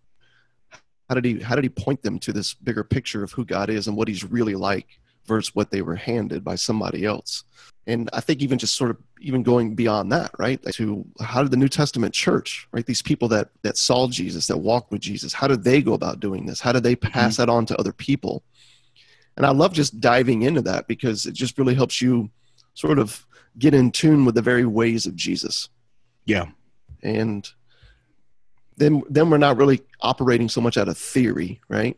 How 1.09 1.15
did 1.15 1.25
he 1.25 1.39
how 1.39 1.55
did 1.55 1.63
he 1.63 1.69
point 1.69 2.01
them 2.01 2.19
to 2.19 2.33
this 2.33 2.53
bigger 2.53 2.83
picture 2.83 3.23
of 3.23 3.31
who 3.31 3.45
God 3.45 3.69
is 3.69 3.87
and 3.87 3.95
what 3.95 4.07
he's 4.07 4.23
really 4.23 4.55
like 4.55 4.99
versus 5.25 5.55
what 5.55 5.71
they 5.71 5.81
were 5.81 5.95
handed 5.95 6.43
by 6.43 6.55
somebody 6.55 7.05
else? 7.05 7.43
And 7.85 8.09
I 8.11 8.19
think 8.19 8.41
even 8.41 8.57
just 8.57 8.75
sort 8.75 8.91
of 8.91 8.97
even 9.21 9.43
going 9.43 9.73
beyond 9.73 10.11
that, 10.11 10.31
right? 10.37 10.61
To 10.73 11.05
how 11.21 11.41
did 11.41 11.51
the 11.51 11.57
New 11.57 11.69
Testament 11.69 12.13
church, 12.13 12.67
right? 12.73 12.85
These 12.85 13.01
people 13.01 13.29
that 13.29 13.49
that 13.61 13.77
saw 13.77 14.07
Jesus, 14.07 14.47
that 14.47 14.57
walked 14.57 14.91
with 14.91 15.01
Jesus, 15.01 15.33
how 15.33 15.47
did 15.47 15.63
they 15.63 15.81
go 15.81 15.93
about 15.93 16.19
doing 16.19 16.45
this? 16.45 16.59
How 16.59 16.73
did 16.73 16.83
they 16.83 16.95
mm-hmm. 16.95 17.11
pass 17.11 17.37
that 17.37 17.49
on 17.49 17.65
to 17.67 17.77
other 17.77 17.93
people? 17.93 18.43
And 19.37 19.45
I 19.45 19.51
love 19.51 19.71
just 19.71 20.01
diving 20.01 20.41
into 20.41 20.61
that 20.63 20.87
because 20.87 21.25
it 21.25 21.33
just 21.33 21.57
really 21.57 21.75
helps 21.75 22.01
you 22.01 22.31
sort 22.73 22.99
of 22.99 23.25
get 23.57 23.73
in 23.73 23.91
tune 23.91 24.25
with 24.25 24.35
the 24.35 24.41
very 24.41 24.65
ways 24.65 25.05
of 25.05 25.15
Jesus. 25.15 25.69
yeah 26.25 26.47
And 27.03 27.49
then 28.77 29.03
then 29.09 29.29
we're 29.29 29.37
not 29.37 29.57
really 29.57 29.81
operating 30.01 30.47
so 30.49 30.61
much 30.61 30.77
out 30.77 30.87
of 30.87 30.97
theory, 30.97 31.59
right? 31.67 31.97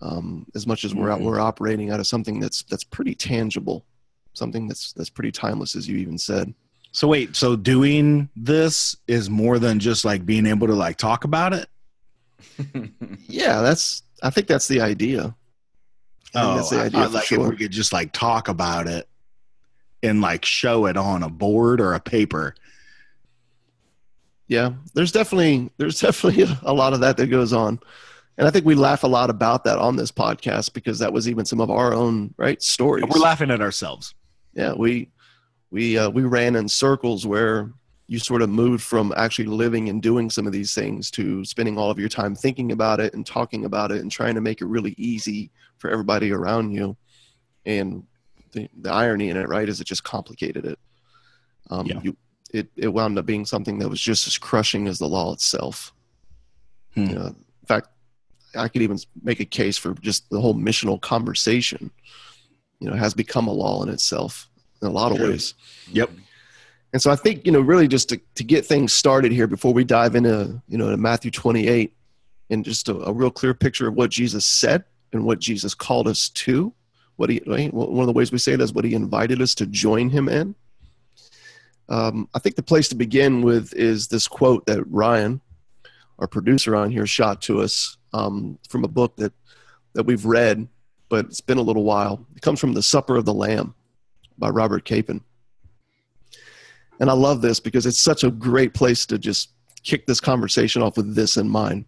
Um, 0.00 0.46
as 0.54 0.66
much 0.66 0.84
as 0.84 0.94
we're 0.94 1.10
out, 1.10 1.20
Mhm. 1.20 1.24
we're 1.24 1.38
operating 1.40 1.90
out 1.90 2.00
of 2.00 2.06
something 2.06 2.40
that's 2.40 2.62
that's 2.64 2.82
pretty 2.84 3.14
tangible, 3.14 3.84
something 4.32 4.66
that's 4.66 4.92
that's 4.94 5.10
pretty 5.10 5.30
timeless, 5.30 5.76
as 5.76 5.86
you 5.88 5.96
even 5.98 6.18
said. 6.18 6.52
so 6.94 7.08
wait 7.08 7.34
so 7.34 7.56
doing 7.56 8.28
this 8.36 8.94
is 9.08 9.30
more 9.30 9.58
than 9.58 9.78
just 9.78 10.04
like 10.04 10.26
being 10.26 10.44
able 10.44 10.66
to 10.66 10.74
like 10.74 10.96
talk 10.98 11.24
about 11.24 11.54
it 11.54 11.68
Yeah, 13.28 13.62
that's. 13.62 14.02
I 14.22 14.30
think 14.30 14.46
that's 14.46 14.68
the 14.68 14.80
idea. 14.80 15.34
I 16.34 16.42
think 16.42 16.56
that's 16.56 16.70
the 16.70 16.76
I 16.76 16.84
idea 16.86 17.00
thought, 17.00 17.08
for 17.10 17.14
like 17.16 17.32
if 17.32 17.50
we 17.50 17.56
could 17.56 17.70
just 17.72 17.92
like 17.92 18.12
talk 18.12 18.48
about 18.48 18.86
it 18.88 19.08
and 20.02 20.20
like 20.20 20.44
show 20.44 20.86
it 20.86 20.96
on 20.96 21.22
a 21.22 21.28
board 21.30 21.80
or 21.80 21.94
a 21.94 22.00
paper 22.00 22.54
Yeah, 24.48 24.72
there's 24.94 25.12
definitely 25.12 25.70
there's 25.78 26.00
definitely 26.06 26.46
a, 26.62 26.72
lot 26.72 26.92
of 26.92 27.00
that 27.00 27.16
that 27.16 27.28
goes 27.28 27.52
on. 27.52 27.80
And 28.38 28.46
I 28.46 28.50
think 28.50 28.64
we 28.64 28.74
laugh 28.74 29.04
a 29.04 29.08
lot 29.08 29.30
about 29.30 29.64
that 29.64 29.78
on 29.78 29.96
this 29.96 30.10
podcast 30.10 30.72
because 30.72 30.98
that 31.00 31.12
was 31.12 31.28
even 31.28 31.44
some 31.44 31.60
of 31.60 31.70
our 31.70 31.92
own 31.92 32.34
right 32.38 32.62
stories. 32.62 33.04
We're 33.08 33.20
laughing 33.20 33.50
at 33.50 33.60
ourselves. 33.60 34.14
yeah, 34.54 34.72
we 34.72 35.10
we 35.70 35.98
uh, 35.98 36.10
we 36.10 36.22
ran 36.22 36.56
in 36.56 36.68
circles 36.68 37.26
where 37.26 37.72
you 38.08 38.18
sort 38.18 38.42
of 38.42 38.50
moved 38.50 38.82
from 38.82 39.12
actually 39.16 39.46
living 39.46 39.88
and 39.88 40.02
doing 40.02 40.28
some 40.28 40.46
of 40.46 40.52
these 40.52 40.74
things 40.74 41.10
to 41.10 41.44
spending 41.44 41.78
all 41.78 41.90
of 41.90 41.98
your 41.98 42.10
time 42.10 42.34
thinking 42.34 42.72
about 42.72 43.00
it 43.00 43.14
and 43.14 43.24
talking 43.24 43.64
about 43.64 43.90
it 43.90 44.02
and 44.02 44.10
trying 44.10 44.34
to 44.34 44.40
make 44.40 44.60
it 44.60 44.66
really 44.66 44.94
easy 44.98 45.50
for 45.78 45.88
everybody 45.88 46.30
around 46.30 46.72
you. 46.72 46.94
And 47.64 48.04
the, 48.52 48.68
the 48.80 48.92
irony 48.92 49.30
in 49.30 49.36
it, 49.36 49.48
right, 49.48 49.66
is 49.68 49.80
it 49.80 49.84
just 49.84 50.04
complicated 50.04 50.66
it. 50.66 50.78
Um, 51.70 51.86
Yeah. 51.86 52.00
you, 52.02 52.16
it 52.52 52.68
it 52.76 52.88
wound 52.88 53.18
up 53.18 53.26
being 53.26 53.44
something 53.44 53.78
that 53.78 53.88
was 53.88 54.00
just 54.00 54.26
as 54.26 54.38
crushing 54.38 54.86
as 54.86 54.98
the 54.98 55.08
law 55.08 55.32
itself. 55.32 55.92
Hmm. 56.94 57.06
You 57.06 57.14
know, 57.14 57.26
in 57.26 57.66
fact, 57.66 57.88
I 58.54 58.68
could 58.68 58.82
even 58.82 58.98
make 59.22 59.40
a 59.40 59.44
case 59.44 59.78
for 59.78 59.94
just 59.94 60.28
the 60.30 60.40
whole 60.40 60.54
missional 60.54 61.00
conversation. 61.00 61.90
You 62.80 62.90
know, 62.90 62.96
has 62.96 63.14
become 63.14 63.46
a 63.46 63.52
law 63.52 63.82
in 63.82 63.88
itself 63.88 64.50
in 64.80 64.88
a 64.88 64.90
lot 64.90 65.12
of 65.12 65.18
True. 65.18 65.30
ways. 65.30 65.54
Yep. 65.92 66.10
And 66.92 67.00
so 67.00 67.10
I 67.10 67.16
think, 67.16 67.46
you 67.46 67.52
know, 67.52 67.60
really 67.60 67.88
just 67.88 68.08
to, 68.10 68.20
to 68.34 68.44
get 68.44 68.66
things 68.66 68.92
started 68.92 69.32
here 69.32 69.46
before 69.46 69.72
we 69.72 69.84
dive 69.84 70.14
into, 70.14 70.60
you 70.68 70.76
know, 70.76 70.90
to 70.90 70.96
Matthew 70.96 71.30
28 71.30 71.94
and 72.50 72.64
just 72.64 72.88
a, 72.88 72.96
a 73.06 73.12
real 73.12 73.30
clear 73.30 73.54
picture 73.54 73.88
of 73.88 73.94
what 73.94 74.10
Jesus 74.10 74.44
said 74.44 74.84
and 75.12 75.24
what 75.24 75.38
Jesus 75.38 75.74
called 75.74 76.06
us 76.06 76.28
to, 76.30 76.72
what 77.16 77.30
he, 77.30 77.38
one 77.46 78.00
of 78.00 78.06
the 78.06 78.12
ways 78.12 78.30
we 78.30 78.38
say 78.38 78.52
it 78.52 78.60
is 78.60 78.72
what 78.72 78.84
he 78.84 78.94
invited 78.94 79.40
us 79.40 79.54
to 79.54 79.66
join 79.66 80.10
him 80.10 80.28
in. 80.28 80.54
Um, 81.92 82.26
I 82.34 82.38
think 82.38 82.56
the 82.56 82.62
place 82.62 82.88
to 82.88 82.94
begin 82.94 83.42
with 83.42 83.74
is 83.74 84.08
this 84.08 84.26
quote 84.26 84.64
that 84.64 84.82
Ryan, 84.90 85.42
our 86.18 86.26
producer 86.26 86.74
on 86.74 86.90
here, 86.90 87.06
shot 87.06 87.42
to 87.42 87.60
us 87.60 87.98
um, 88.14 88.58
from 88.66 88.82
a 88.82 88.88
book 88.88 89.14
that, 89.16 89.34
that 89.92 90.04
we've 90.04 90.24
read, 90.24 90.66
but 91.10 91.26
it's 91.26 91.42
been 91.42 91.58
a 91.58 91.62
little 91.62 91.84
while. 91.84 92.26
It 92.34 92.40
comes 92.40 92.60
from 92.60 92.72
The 92.72 92.82
Supper 92.82 93.16
of 93.16 93.26
the 93.26 93.34
Lamb 93.34 93.74
by 94.38 94.48
Robert 94.48 94.86
Capon. 94.86 95.22
And 96.98 97.10
I 97.10 97.12
love 97.12 97.42
this 97.42 97.60
because 97.60 97.84
it's 97.84 98.00
such 98.00 98.24
a 98.24 98.30
great 98.30 98.72
place 98.72 99.04
to 99.06 99.18
just 99.18 99.50
kick 99.82 100.06
this 100.06 100.20
conversation 100.20 100.80
off 100.80 100.96
with 100.96 101.14
this 101.14 101.36
in 101.36 101.46
mind. 101.46 101.84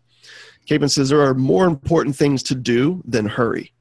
Capon 0.66 0.90
says 0.90 1.08
there 1.08 1.22
are 1.22 1.32
more 1.32 1.64
important 1.64 2.14
things 2.14 2.42
to 2.42 2.54
do 2.54 3.02
than 3.06 3.24
hurry. 3.24 3.72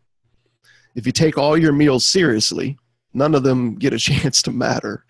If 0.95 1.05
you 1.05 1.11
take 1.11 1.37
all 1.37 1.57
your 1.57 1.73
meals 1.73 2.05
seriously, 2.05 2.77
none 3.13 3.35
of 3.35 3.43
them 3.43 3.75
get 3.75 3.91
a 3.91 3.97
chance 3.99 4.41
to 4.43 4.51
matter. 4.51 5.05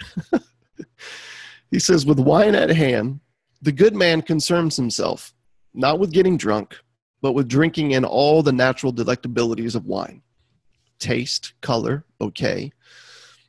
He 1.74 1.80
says, 1.80 2.06
with 2.06 2.20
wine 2.20 2.53
at 2.53 2.70
hand, 2.70 3.20
the 3.63 3.72
good 3.72 3.96
man 3.96 4.22
concerns 4.22 4.75
himself, 4.75 5.34
not 5.74 5.98
with 5.98 6.12
getting 6.12 6.38
drunk, 6.38 6.77
but 7.20 7.32
with 7.32 7.48
drinking 7.48 7.94
in 7.94 8.06
all 8.06 8.44
the 8.44 8.51
natural 8.51 8.94
delectabilities 8.94 9.74
of 9.74 9.88
wine 9.88 10.22
taste, 11.00 11.53
color, 11.62 12.06
okay, 12.22 12.72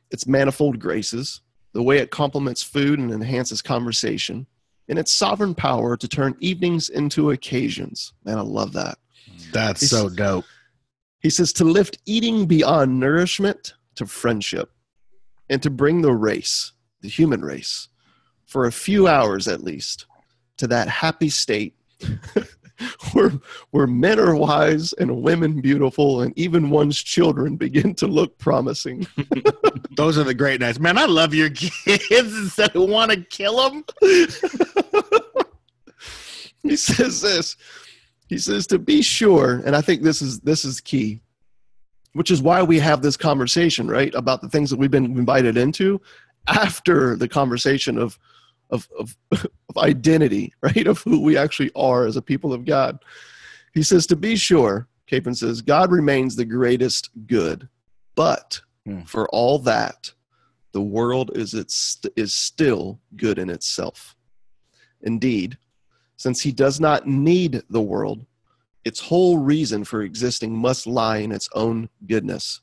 its 0.09 0.25
manifold 0.25 0.79
graces, 0.79 1.41
the 1.73 1.83
way 1.83 1.99
it 1.99 2.09
complements 2.09 2.63
food 2.63 2.97
and 2.97 3.11
enhances 3.11 3.61
conversation, 3.61 4.47
and 4.89 4.97
its 4.97 5.13
sovereign 5.13 5.53
power 5.53 5.95
to 5.95 6.07
turn 6.07 6.35
evenings 6.39 6.89
into 6.89 7.29
occasions. 7.29 8.11
Man, 8.23 8.39
I 8.39 8.41
love 8.41 8.73
that. 8.73 8.97
That's 9.53 9.87
so 9.87 10.09
dope. 10.09 10.45
He 11.19 11.29
says 11.29 11.53
to 11.53 11.63
lift 11.63 11.99
eating 12.07 12.47
beyond 12.47 12.99
nourishment 12.99 13.75
to 13.97 14.07
friendship 14.07 14.71
and 15.47 15.61
to 15.61 15.69
bring 15.69 16.01
the 16.01 16.11
race, 16.11 16.73
the 17.01 17.07
human 17.07 17.45
race, 17.45 17.87
for 18.45 18.65
a 18.65 18.71
few 18.71 19.07
hours 19.07 19.47
at 19.47 19.63
least, 19.63 20.05
to 20.57 20.67
that 20.67 20.87
happy 20.87 21.29
state 21.29 21.75
where, 23.13 23.31
where 23.71 23.87
men 23.87 24.19
are 24.19 24.35
wise 24.35 24.93
and 24.93 25.21
women 25.21 25.61
beautiful 25.61 26.21
and 26.21 26.37
even 26.37 26.69
one's 26.69 27.01
children 27.01 27.55
begin 27.55 27.93
to 27.95 28.07
look 28.07 28.37
promising. 28.37 29.07
Those 29.95 30.17
are 30.17 30.23
the 30.23 30.33
great 30.33 30.59
nights. 30.59 30.79
Man, 30.79 30.97
I 30.97 31.05
love 31.05 31.33
your 31.33 31.49
kids 31.51 32.37
instead 32.37 32.75
of 32.75 32.89
want 32.89 33.11
to 33.11 33.21
kill 33.21 33.69
them. 33.69 33.83
he 36.63 36.75
says 36.75 37.21
this 37.21 37.55
he 38.27 38.37
says 38.37 38.65
to 38.67 38.79
be 38.79 39.01
sure 39.01 39.61
and 39.65 39.75
i 39.75 39.81
think 39.81 40.01
this 40.01 40.21
is 40.21 40.39
this 40.41 40.65
is 40.65 40.81
key 40.81 41.21
which 42.13 42.31
is 42.31 42.41
why 42.41 42.63
we 42.63 42.79
have 42.79 43.01
this 43.01 43.15
conversation 43.15 43.87
right 43.87 44.13
about 44.15 44.41
the 44.41 44.49
things 44.49 44.69
that 44.69 44.79
we've 44.79 44.91
been 44.91 45.05
invited 45.05 45.57
into 45.57 46.01
after 46.47 47.15
the 47.15 47.27
conversation 47.27 47.97
of 47.97 48.17
of 48.75 48.87
of, 48.99 49.17
of 49.69 49.77
identity 49.77 50.53
right 50.61 50.87
of 50.87 50.99
who 50.99 51.21
we 51.21 51.37
actually 51.37 51.71
are 51.75 52.05
as 52.05 52.15
a 52.17 52.21
people 52.21 52.53
of 52.53 52.65
god 52.65 52.97
he 53.73 53.83
says 53.83 54.05
to 54.07 54.15
be 54.15 54.35
sure 54.35 54.87
capon 55.07 55.33
says 55.35 55.61
god 55.61 55.91
remains 55.91 56.35
the 56.35 56.45
greatest 56.45 57.09
good 57.27 57.67
but 58.15 58.61
Hmm. 58.87 59.01
for 59.01 59.27
all 59.29 59.57
that 59.59 60.13
the 60.71 60.81
world 60.97 61.31
is 61.35 61.55
its 61.55 61.99
is 62.15 62.35
still 62.35 62.99
good 63.15 63.39
in 63.39 63.49
itself 63.49 64.15
indeed 65.01 65.57
since 66.17 66.41
he 66.41 66.51
does 66.51 66.79
not 66.79 67.07
need 67.07 67.61
the 67.69 67.81
world, 67.81 68.25
its 68.85 68.99
whole 68.99 69.37
reason 69.37 69.83
for 69.83 70.01
existing 70.01 70.55
must 70.55 70.87
lie 70.87 71.17
in 71.17 71.31
its 71.31 71.49
own 71.53 71.89
goodness. 72.07 72.61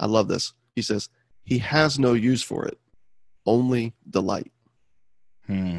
I 0.00 0.06
love 0.06 0.28
this. 0.28 0.52
He 0.74 0.82
says, 0.82 1.08
He 1.44 1.58
has 1.58 1.98
no 1.98 2.14
use 2.14 2.42
for 2.42 2.66
it, 2.66 2.78
only 3.46 3.94
delight. 4.10 4.50
Hmm. 5.46 5.78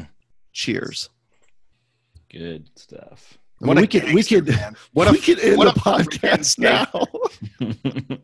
Cheers. 0.52 1.10
Good 2.30 2.70
stuff. 2.76 3.38
I 3.62 3.66
mean, 3.66 3.76
we 3.76 3.86
could, 3.86 4.02
we 4.04 4.14
gangster, 4.22 4.42
could, 4.42 4.48
man. 4.56 4.76
What 4.92 5.08
a 5.08 5.12
we 5.12 5.20
could 5.20 5.38
end 5.40 5.56
what 5.56 5.72
the 5.74 5.80
a 5.80 5.84
podcast 5.84 6.58
now. 6.58 6.88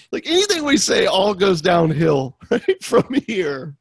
like 0.12 0.26
anything 0.26 0.64
we 0.64 0.76
say, 0.76 1.06
all 1.06 1.32
goes 1.34 1.60
downhill 1.62 2.36
right 2.50 2.82
from 2.82 3.14
here. 3.26 3.76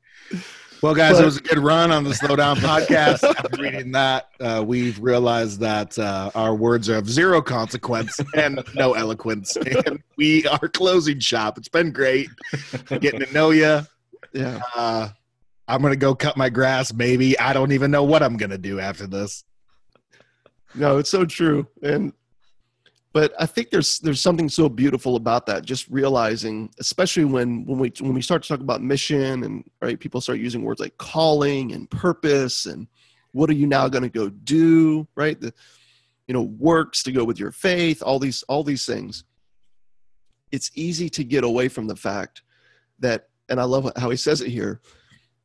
Well, 0.81 0.93
guys, 0.93 1.13
But- 1.13 1.21
it 1.21 1.25
was 1.25 1.37
a 1.37 1.41
good 1.41 1.59
run 1.59 1.91
on 1.91 2.03
the 2.03 2.13
Slow 2.13 2.35
Down 2.35 2.57
podcast. 2.57 3.23
After 3.23 3.61
reading 3.61 3.91
that, 3.93 4.27
uh, 4.39 4.63
we've 4.65 4.99
realized 4.99 5.59
that 5.61 5.97
uh, 5.97 6.29
our 6.35 6.53
words 6.53 6.89
are 6.89 6.97
of 6.97 7.09
zero 7.09 7.41
consequence 7.41 8.19
and 8.35 8.61
no 8.75 8.93
eloquence. 8.93 9.55
And 9.55 10.03
we 10.17 10.45
are 10.47 10.67
closing 10.67 11.19
shop. 11.19 11.57
It's 11.57 11.69
been 11.69 11.91
great 11.91 12.29
getting 12.99 13.21
to 13.21 13.33
know 13.33 13.51
you. 13.51 13.81
Yeah. 14.33 14.61
Uh, 14.75 15.09
I'm 15.67 15.81
to 15.93 15.95
go 15.95 16.13
cut 16.13 16.35
my 16.35 16.49
grass, 16.49 16.93
maybe. 16.93 17.37
I 17.39 17.53
don't 17.53 17.71
even 17.71 17.91
know 17.91 18.03
what 18.03 18.21
I'm 18.21 18.37
to 18.51 18.57
do 18.57 18.79
after 18.79 19.07
this. 19.07 19.43
No, 20.75 20.97
it's 20.97 21.09
so 21.09 21.25
true. 21.25 21.67
And 21.81 22.13
but 23.13 23.31
I 23.39 23.45
think 23.45 23.69
there's 23.69 23.99
there's 23.99 24.21
something 24.21 24.49
so 24.49 24.67
beautiful 24.67 25.15
about 25.15 25.45
that. 25.45 25.63
Just 25.63 25.87
realizing, 25.89 26.71
especially 26.79 27.25
when 27.25 27.63
when 27.65 27.77
we 27.77 27.93
when 27.99 28.13
we 28.13 28.21
start 28.21 28.41
to 28.41 28.49
talk 28.49 28.59
about 28.59 28.81
mission 28.81 29.43
and 29.43 29.63
right, 29.81 29.99
people 29.99 30.19
start 30.19 30.39
using 30.39 30.63
words 30.63 30.79
like 30.79 30.97
calling 30.97 31.73
and 31.73 31.89
purpose 31.89 32.65
and 32.65 32.87
what 33.31 33.49
are 33.49 33.53
you 33.53 33.67
now 33.67 33.87
going 33.87 34.03
to 34.03 34.09
go 34.09 34.29
do? 34.29 35.07
Right, 35.15 35.39
the 35.39 35.53
you 36.27 36.33
know 36.33 36.41
works 36.41 37.03
to 37.03 37.11
go 37.11 37.23
with 37.23 37.39
your 37.39 37.51
faith. 37.51 38.01
All 38.01 38.17
these 38.17 38.41
all 38.43 38.63
these 38.63 38.85
things. 38.85 39.23
It's 40.51 40.71
easy 40.73 41.09
to 41.11 41.23
get 41.23 41.43
away 41.43 41.67
from 41.67 41.87
the 41.87 41.95
fact 41.95 42.43
that, 42.99 43.29
and 43.49 43.59
I 43.59 43.63
love 43.63 43.91
how 43.95 44.11
he 44.11 44.17
says 44.17 44.41
it 44.41 44.49
here. 44.49 44.81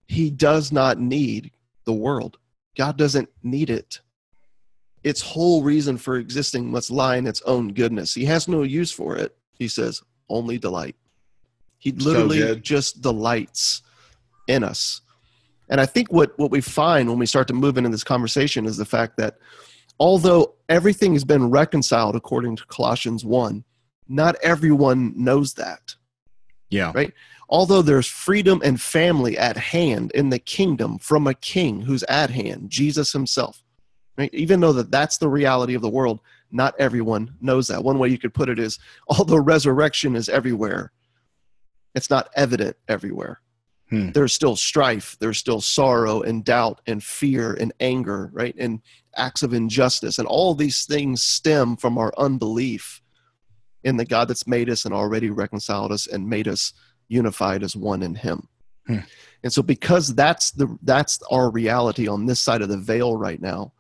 He 0.09 0.31
does 0.31 0.73
not 0.73 0.99
need 0.99 1.53
the 1.85 1.93
world. 1.93 2.39
God 2.77 2.99
doesn't 2.99 3.29
need 3.43 3.71
it 3.71 4.01
its 5.05 5.21
whole 5.21 5.63
reason 5.63 5.97
for 5.97 6.17
existing 6.17 6.71
must 6.71 6.91
lie 6.91 7.17
in 7.17 7.27
its 7.27 7.43
own 7.43 7.69
goodness. 7.73 8.15
He 8.15 8.25
has 8.27 8.49
no 8.49 8.63
use 8.63 8.93
for 8.93 9.17
it. 9.17 9.37
He 9.55 9.69
says, 9.69 10.03
only 10.29 10.59
delight. 10.59 10.97
He 11.79 11.93
literally 11.93 12.39
good. 12.39 12.63
just 12.63 13.01
delights 13.01 13.83
in 14.49 14.65
us. 14.65 15.01
And 15.71 15.81
I 15.81 15.87
think 15.87 16.13
what, 16.13 16.37
what 16.39 16.51
we 16.51 16.61
find 16.61 17.09
when 17.09 17.19
we 17.19 17.27
start 17.27 17.47
to 17.49 17.55
move 17.55 17.79
into 17.79 17.91
this 17.91 18.05
conversation 18.05 18.67
is 18.67 18.77
the 18.77 18.85
fact 18.85 19.17
that 19.19 19.39
although 20.01 20.55
everything 20.69 21.13
has 21.13 21.25
been 21.25 21.51
reconciled 21.51 22.17
according 22.17 22.57
to 22.57 22.67
Colossians 22.67 23.25
1, 23.25 23.65
not 24.09 24.37
everyone 24.43 25.13
knows 25.17 25.55
that 25.55 25.95
Yeah. 26.71 26.93
Right. 26.95 27.15
although 27.49 27.83
there's 27.83 28.07
freedom 28.07 28.61
and 28.63 28.81
family 28.81 29.39
at 29.39 29.57
hand 29.57 30.13
in 30.15 30.29
the 30.31 30.39
kingdom 30.39 30.99
from 30.99 31.27
a 31.27 31.35
king 31.35 31.81
who's 31.81 32.03
at 32.05 32.31
hand 32.31 32.69
jesus 32.71 33.13
himself 33.13 33.63
right? 34.19 34.35
Even 34.35 34.61
though 34.61 34.73
that 34.73 34.91
that's 34.91 35.17
the 35.17 35.29
reality 35.29 35.75
of 35.75 35.83
the 35.83 35.89
world 35.89 36.21
not 36.51 36.75
everyone 36.79 37.35
knows 37.43 37.69
that. 37.69 37.85
One 37.85 37.99
way 37.99 38.09
you 38.09 38.19
could 38.19 38.35
put 38.35 38.49
it 38.49 38.59
is 38.59 38.79
although 39.09 39.37
resurrection 39.37 40.17
is 40.17 40.29
everywhere. 40.29 40.93
It's 41.95 42.11
not 42.11 42.29
evident 42.37 42.77
everywhere. 42.89 43.41
Hmm. 43.91 44.11
there's 44.11 44.35
still 44.35 44.55
strife 44.55 45.17
there's 45.19 45.39
still 45.39 45.63
sorrow 45.63 46.21
and 46.21 46.45
doubt 46.45 46.83
and 46.87 47.03
fear 47.03 47.55
and 47.55 47.73
anger 47.81 48.29
right? 48.35 48.55
And 48.59 48.83
acts 49.17 49.43
of 49.43 49.55
injustice. 49.55 50.19
And 50.19 50.29
all 50.29 50.55
these 50.55 50.85
things 50.85 51.25
stem 51.25 51.75
from 51.77 51.97
our 51.97 52.13
unbelief 52.19 53.01
in 53.89 53.97
the 53.97 54.05
god 54.05 54.29
that's 54.29 54.47
made 54.47 54.71
us 54.71 54.85
and 54.85 54.95
already 54.95 55.31
reconciled 55.31 55.91
us 55.91 56.07
and 56.07 56.29
made 56.29 56.47
us 56.47 56.73
unified 57.09 57.63
as 57.63 57.75
one 57.75 58.03
in 58.03 58.15
him 58.15 58.49
Hmm. 58.87 59.01
and 59.43 59.53
so 59.53 59.63
because 59.63 60.15
that's 60.15 60.51
the 60.53 60.79
that's 60.83 61.21
our 61.31 61.51
reality 61.51 62.09
on 62.09 62.25
this 62.25 62.41
side 62.41 62.63
of 62.63 62.71
the 62.71 62.79
veil 62.79 63.19
right 63.19 63.43
now 63.43 63.73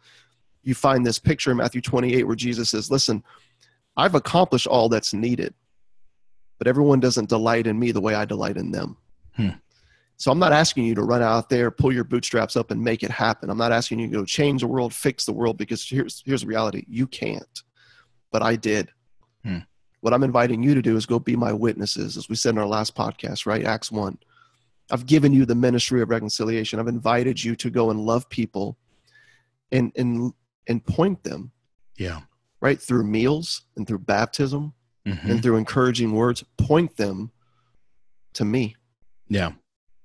you 0.68 0.74
find 0.74 1.04
this 1.04 1.18
picture 1.18 1.50
in 1.50 1.56
Matthew 1.56 1.80
28 1.80 2.24
where 2.24 2.36
Jesus 2.36 2.68
says, 2.70 2.90
Listen, 2.90 3.24
I've 3.96 4.14
accomplished 4.14 4.66
all 4.66 4.90
that's 4.90 5.14
needed, 5.14 5.54
but 6.58 6.66
everyone 6.66 7.00
doesn't 7.00 7.30
delight 7.30 7.66
in 7.66 7.78
me 7.78 7.90
the 7.90 8.02
way 8.02 8.14
I 8.14 8.26
delight 8.26 8.58
in 8.58 8.70
them. 8.70 8.98
Hmm. 9.34 9.48
So 10.18 10.30
I'm 10.30 10.38
not 10.38 10.52
asking 10.52 10.84
you 10.84 10.94
to 10.96 11.02
run 11.02 11.22
out 11.22 11.48
there, 11.48 11.70
pull 11.70 11.92
your 11.92 12.04
bootstraps 12.04 12.54
up, 12.56 12.70
and 12.70 12.82
make 12.82 13.02
it 13.02 13.10
happen. 13.10 13.48
I'm 13.48 13.56
not 13.56 13.72
asking 13.72 14.00
you 14.00 14.08
to 14.08 14.12
go 14.12 14.24
change 14.24 14.60
the 14.60 14.66
world, 14.66 14.92
fix 14.92 15.24
the 15.24 15.32
world, 15.32 15.56
because 15.56 15.88
here's 15.88 16.22
here's 16.26 16.42
the 16.42 16.48
reality: 16.48 16.84
you 16.86 17.06
can't. 17.06 17.62
But 18.30 18.42
I 18.42 18.56
did. 18.56 18.90
Hmm. 19.44 19.58
What 20.00 20.14
I'm 20.14 20.22
inviting 20.22 20.62
you 20.62 20.74
to 20.74 20.82
do 20.82 20.96
is 20.96 21.06
go 21.06 21.18
be 21.18 21.36
my 21.36 21.52
witnesses, 21.52 22.16
as 22.16 22.28
we 22.28 22.36
said 22.36 22.50
in 22.50 22.58
our 22.58 22.66
last 22.66 22.94
podcast, 22.94 23.46
right? 23.46 23.64
Acts 23.64 23.90
one. 23.90 24.18
I've 24.90 25.06
given 25.06 25.32
you 25.32 25.44
the 25.44 25.54
ministry 25.54 26.00
of 26.00 26.08
reconciliation. 26.08 26.78
I've 26.78 26.88
invited 26.88 27.42
you 27.42 27.56
to 27.56 27.68
go 27.70 27.90
and 27.90 28.00
love 28.00 28.28
people, 28.28 28.76
and 29.72 29.92
and 29.96 30.32
and 30.66 30.84
point 30.84 31.24
them 31.24 31.50
Yeah. 31.96 32.20
right 32.60 32.80
through 32.80 33.04
meals 33.04 33.62
and 33.76 33.86
through 33.86 33.98
baptism 34.00 34.72
Mhm. 35.06 35.30
and 35.30 35.42
through 35.42 35.56
encouraging 35.56 36.12
words. 36.12 36.44
Point 36.56 36.96
them 36.96 37.30
to 38.34 38.44
me 38.44 38.76
Yeah. 39.28 39.52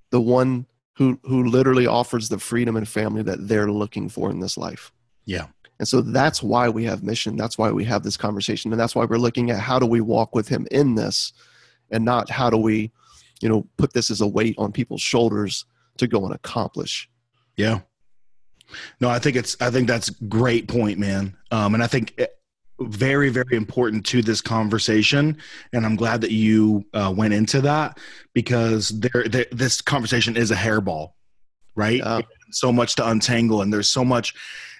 the 0.09 0.21
one 0.21 0.65
who 0.97 1.19
who 1.23 1.43
literally 1.45 1.87
offers 1.87 2.29
the 2.29 2.39
freedom 2.39 2.75
and 2.75 2.87
family 2.87 3.21
that 3.23 3.47
they're 3.47 3.71
looking 3.71 4.09
for 4.09 4.29
in 4.31 4.39
this 4.39 4.57
life. 4.57 4.91
Yeah. 5.25 5.47
And 5.83 5.87
so 5.89 5.99
that's 5.99 6.41
why 6.41 6.69
we 6.69 6.85
have 6.85 7.03
mission. 7.03 7.35
That's 7.35 7.57
why 7.57 7.69
we 7.69 7.83
have 7.83 8.03
this 8.03 8.15
conversation, 8.15 8.71
and 8.71 8.79
that's 8.79 8.95
why 8.95 9.03
we're 9.03 9.17
looking 9.17 9.51
at 9.51 9.59
how 9.59 9.79
do 9.79 9.85
we 9.85 9.99
walk 9.99 10.33
with 10.33 10.47
him 10.47 10.65
in 10.71 10.95
this, 10.95 11.33
and 11.91 12.05
not 12.05 12.29
how 12.29 12.49
do 12.49 12.55
we, 12.55 12.89
you 13.41 13.49
know, 13.49 13.67
put 13.75 13.91
this 13.91 14.09
as 14.09 14.21
a 14.21 14.25
weight 14.25 14.55
on 14.57 14.71
people's 14.71 15.01
shoulders 15.01 15.65
to 15.97 16.07
go 16.07 16.23
and 16.23 16.33
accomplish. 16.33 17.09
Yeah. 17.57 17.81
No, 19.01 19.09
I 19.09 19.19
think 19.19 19.35
it's 19.35 19.57
I 19.59 19.71
think 19.71 19.89
that's 19.89 20.07
a 20.07 20.23
great 20.29 20.69
point, 20.69 20.99
man. 20.99 21.35
Um, 21.51 21.73
and 21.73 21.83
I 21.83 21.87
think 21.87 22.13
it, 22.17 22.33
very 22.79 23.27
very 23.27 23.57
important 23.57 24.05
to 24.05 24.21
this 24.21 24.39
conversation, 24.39 25.37
and 25.73 25.85
I'm 25.85 25.97
glad 25.97 26.21
that 26.21 26.31
you 26.31 26.85
uh, 26.93 27.13
went 27.13 27.33
into 27.33 27.59
that 27.59 27.97
because 28.31 28.87
there, 28.87 29.25
there 29.27 29.47
this 29.51 29.81
conversation 29.81 30.37
is 30.37 30.49
a 30.49 30.55
hairball, 30.55 31.11
right? 31.75 31.97
Yeah. 31.97 32.21
So 32.53 32.71
much 32.71 32.95
to 32.95 33.07
untangle, 33.09 33.61
and 33.61 33.71
there's 33.71 33.89
so 33.89 34.05
much 34.05 34.33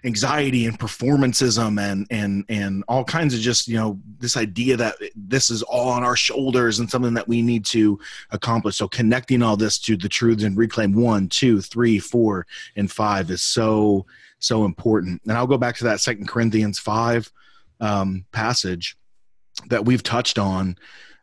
anxiety 0.05 0.65
and 0.65 0.77
performancism 0.77 1.79
and 1.79 2.05
and 2.09 2.45
and 2.49 2.83
all 2.87 3.03
kinds 3.03 3.33
of 3.33 3.39
just 3.39 3.67
you 3.67 3.77
know 3.77 3.99
this 4.19 4.35
idea 4.35 4.75
that 4.75 4.95
this 5.15 5.49
is 5.49 5.63
all 5.63 5.89
on 5.89 6.03
our 6.03 6.15
shoulders 6.15 6.79
and 6.79 6.89
something 6.89 7.13
that 7.13 7.27
we 7.27 7.41
need 7.41 7.65
to 7.65 7.99
accomplish. 8.31 8.75
So 8.75 8.87
connecting 8.87 9.41
all 9.41 9.55
this 9.55 9.77
to 9.79 9.95
the 9.95 10.09
truths 10.09 10.43
and 10.43 10.57
reclaim 10.57 10.93
one 10.93 11.29
two 11.29 11.61
three 11.61 11.99
four 11.99 12.45
and 12.75 12.91
five 12.91 13.31
is 13.31 13.41
so 13.41 14.05
so 14.39 14.65
important. 14.65 15.21
And 15.23 15.33
i'll 15.33 15.47
go 15.47 15.57
back 15.57 15.77
to 15.77 15.85
that 15.85 16.01
second 16.01 16.27
corinthians 16.27 16.79
5 16.79 17.31
um, 17.79 18.25
passage 18.31 18.97
that 19.69 19.85
we've 19.85 20.03
touched 20.03 20.37
on 20.37 20.77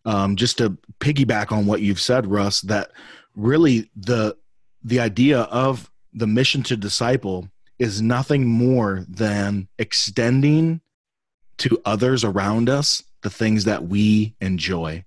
um, 0.04 0.36
just 0.36 0.58
to 0.58 0.76
piggyback 1.00 1.52
on 1.52 1.66
what 1.66 1.82
you've 1.82 2.00
said 2.00 2.26
russ 2.26 2.62
that 2.62 2.92
really 3.36 3.90
the 3.96 4.36
the 4.82 5.00
idea 5.00 5.40
of 5.42 5.90
the 6.12 6.26
mission 6.26 6.62
to 6.64 6.76
disciple 6.76 7.48
is 7.78 8.02
nothing 8.02 8.46
more 8.46 9.04
than 9.08 9.68
extending 9.78 10.80
to 11.58 11.80
others 11.84 12.24
around 12.24 12.68
us 12.68 13.02
the 13.22 13.30
things 13.30 13.64
that 13.64 13.86
we 13.86 14.34
enjoy. 14.40 15.04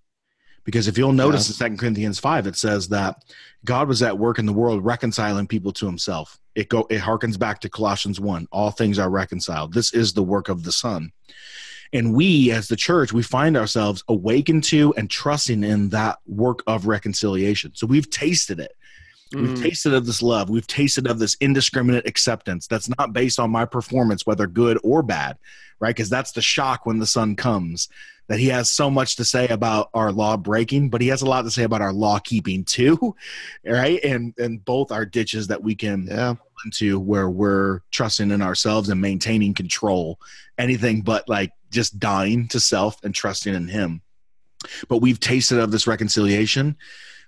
Because 0.63 0.88
if 0.88 0.98
you'll 0.98 1.12
notice 1.13 1.60
Yeah. 1.60 1.67
in 1.67 1.74
2 1.74 1.77
corinthians 1.77 2.19
5 2.19 2.48
it 2.48 2.55
says 2.55 2.88
that 2.89 3.24
god 3.65 3.88
was 3.88 4.01
at 4.01 4.17
work 4.17 4.39
in 4.39 4.45
the 4.45 4.53
world 4.53 4.83
reconciling 4.86 5.48
people 5.48 5.74
to 5.74 5.86
himself. 5.86 6.39
It 6.55 6.69
go 6.69 6.88
it 6.89 7.01
harkens 7.01 7.38
back 7.38 7.60
to 7.62 7.69
colossians 7.69 8.19
1 8.19 8.48
all 8.51 8.72
things 8.72 8.98
are 8.98 9.10
reconciled. 9.10 9.74
This 9.74 9.93
is 9.93 10.13
the 10.13 10.24
work 10.24 10.48
of 10.48 10.63
the 10.63 10.72
son. 10.72 11.12
And 11.91 12.13
we 12.13 12.50
as 12.51 12.69
the 12.69 12.75
church 12.75 13.12
we 13.13 13.24
find 13.24 13.57
ourselves 13.57 14.03
awakened 14.07 14.63
to 14.65 14.93
and 14.95 15.10
trusting 15.10 15.63
in 15.63 15.89
that 15.89 16.19
work 16.25 16.63
of 16.65 16.88
reconciliation. 16.88 17.72
So 17.75 17.86
we've 17.86 18.10
tasted 18.10 18.60
it 18.60 18.74
We've 19.34 19.50
Mm. 19.50 19.62
tasted 19.62 19.94
of 19.94 20.06
this 20.06 20.22
love. 20.22 20.50
We've 20.50 20.68
tasted 20.68 21.08
of 21.08 21.20
this 21.20 21.36
indiscriminate 21.40 22.08
acceptance 22.08 22.67
that's 22.67 22.89
not 22.98 23.13
based 23.13 23.39
on 23.39 23.50
my 23.52 23.65
performance, 23.65 24.26
whether 24.26 24.48
good 24.48 24.80
or 24.84 25.02
bad, 25.04 25.38
right? 25.80 25.96
Because 25.96 26.10
that's 26.10 26.32
the 26.34 26.41
shock 26.41 26.86
when 26.86 27.00
the 27.00 27.08
son 27.08 27.36
comes 27.36 27.89
that 28.30 28.39
he 28.39 28.48
has 28.48 28.69
so 28.69 28.89
much 28.89 29.17
to 29.17 29.26
say 29.26 29.48
about 29.50 29.89
our 29.93 30.10
law 30.12 30.38
breaking, 30.38 30.89
but 30.89 31.02
he 31.02 31.10
has 31.10 31.22
a 31.22 31.26
lot 31.26 31.41
to 31.41 31.52
say 31.52 31.63
about 31.63 31.82
our 31.82 31.91
law 31.91 32.19
keeping 32.19 32.63
too, 32.63 33.15
right? 33.65 34.00
And 34.04 34.34
and 34.38 34.63
both 34.63 34.91
are 34.91 35.06
ditches 35.06 35.48
that 35.48 35.62
we 35.63 35.76
can 35.76 36.08
Yeah. 36.08 36.36
into 36.63 37.00
where 37.00 37.30
we're 37.30 37.82
trusting 37.91 38.32
in 38.32 38.41
ourselves 38.41 38.88
and 38.88 39.02
maintaining 39.02 39.54
control. 39.54 40.19
Anything 40.58 41.02
but 41.02 41.28
like 41.28 41.52
just 41.72 42.00
dying 42.00 42.48
to 42.50 42.60
self 42.60 43.04
and 43.04 43.13
trusting 43.13 43.54
in 43.54 43.67
him. 43.67 44.02
But 44.88 45.00
we've 45.00 45.19
tasted 45.19 45.60
of 45.60 45.72
this 45.72 45.88
reconciliation. 45.88 46.78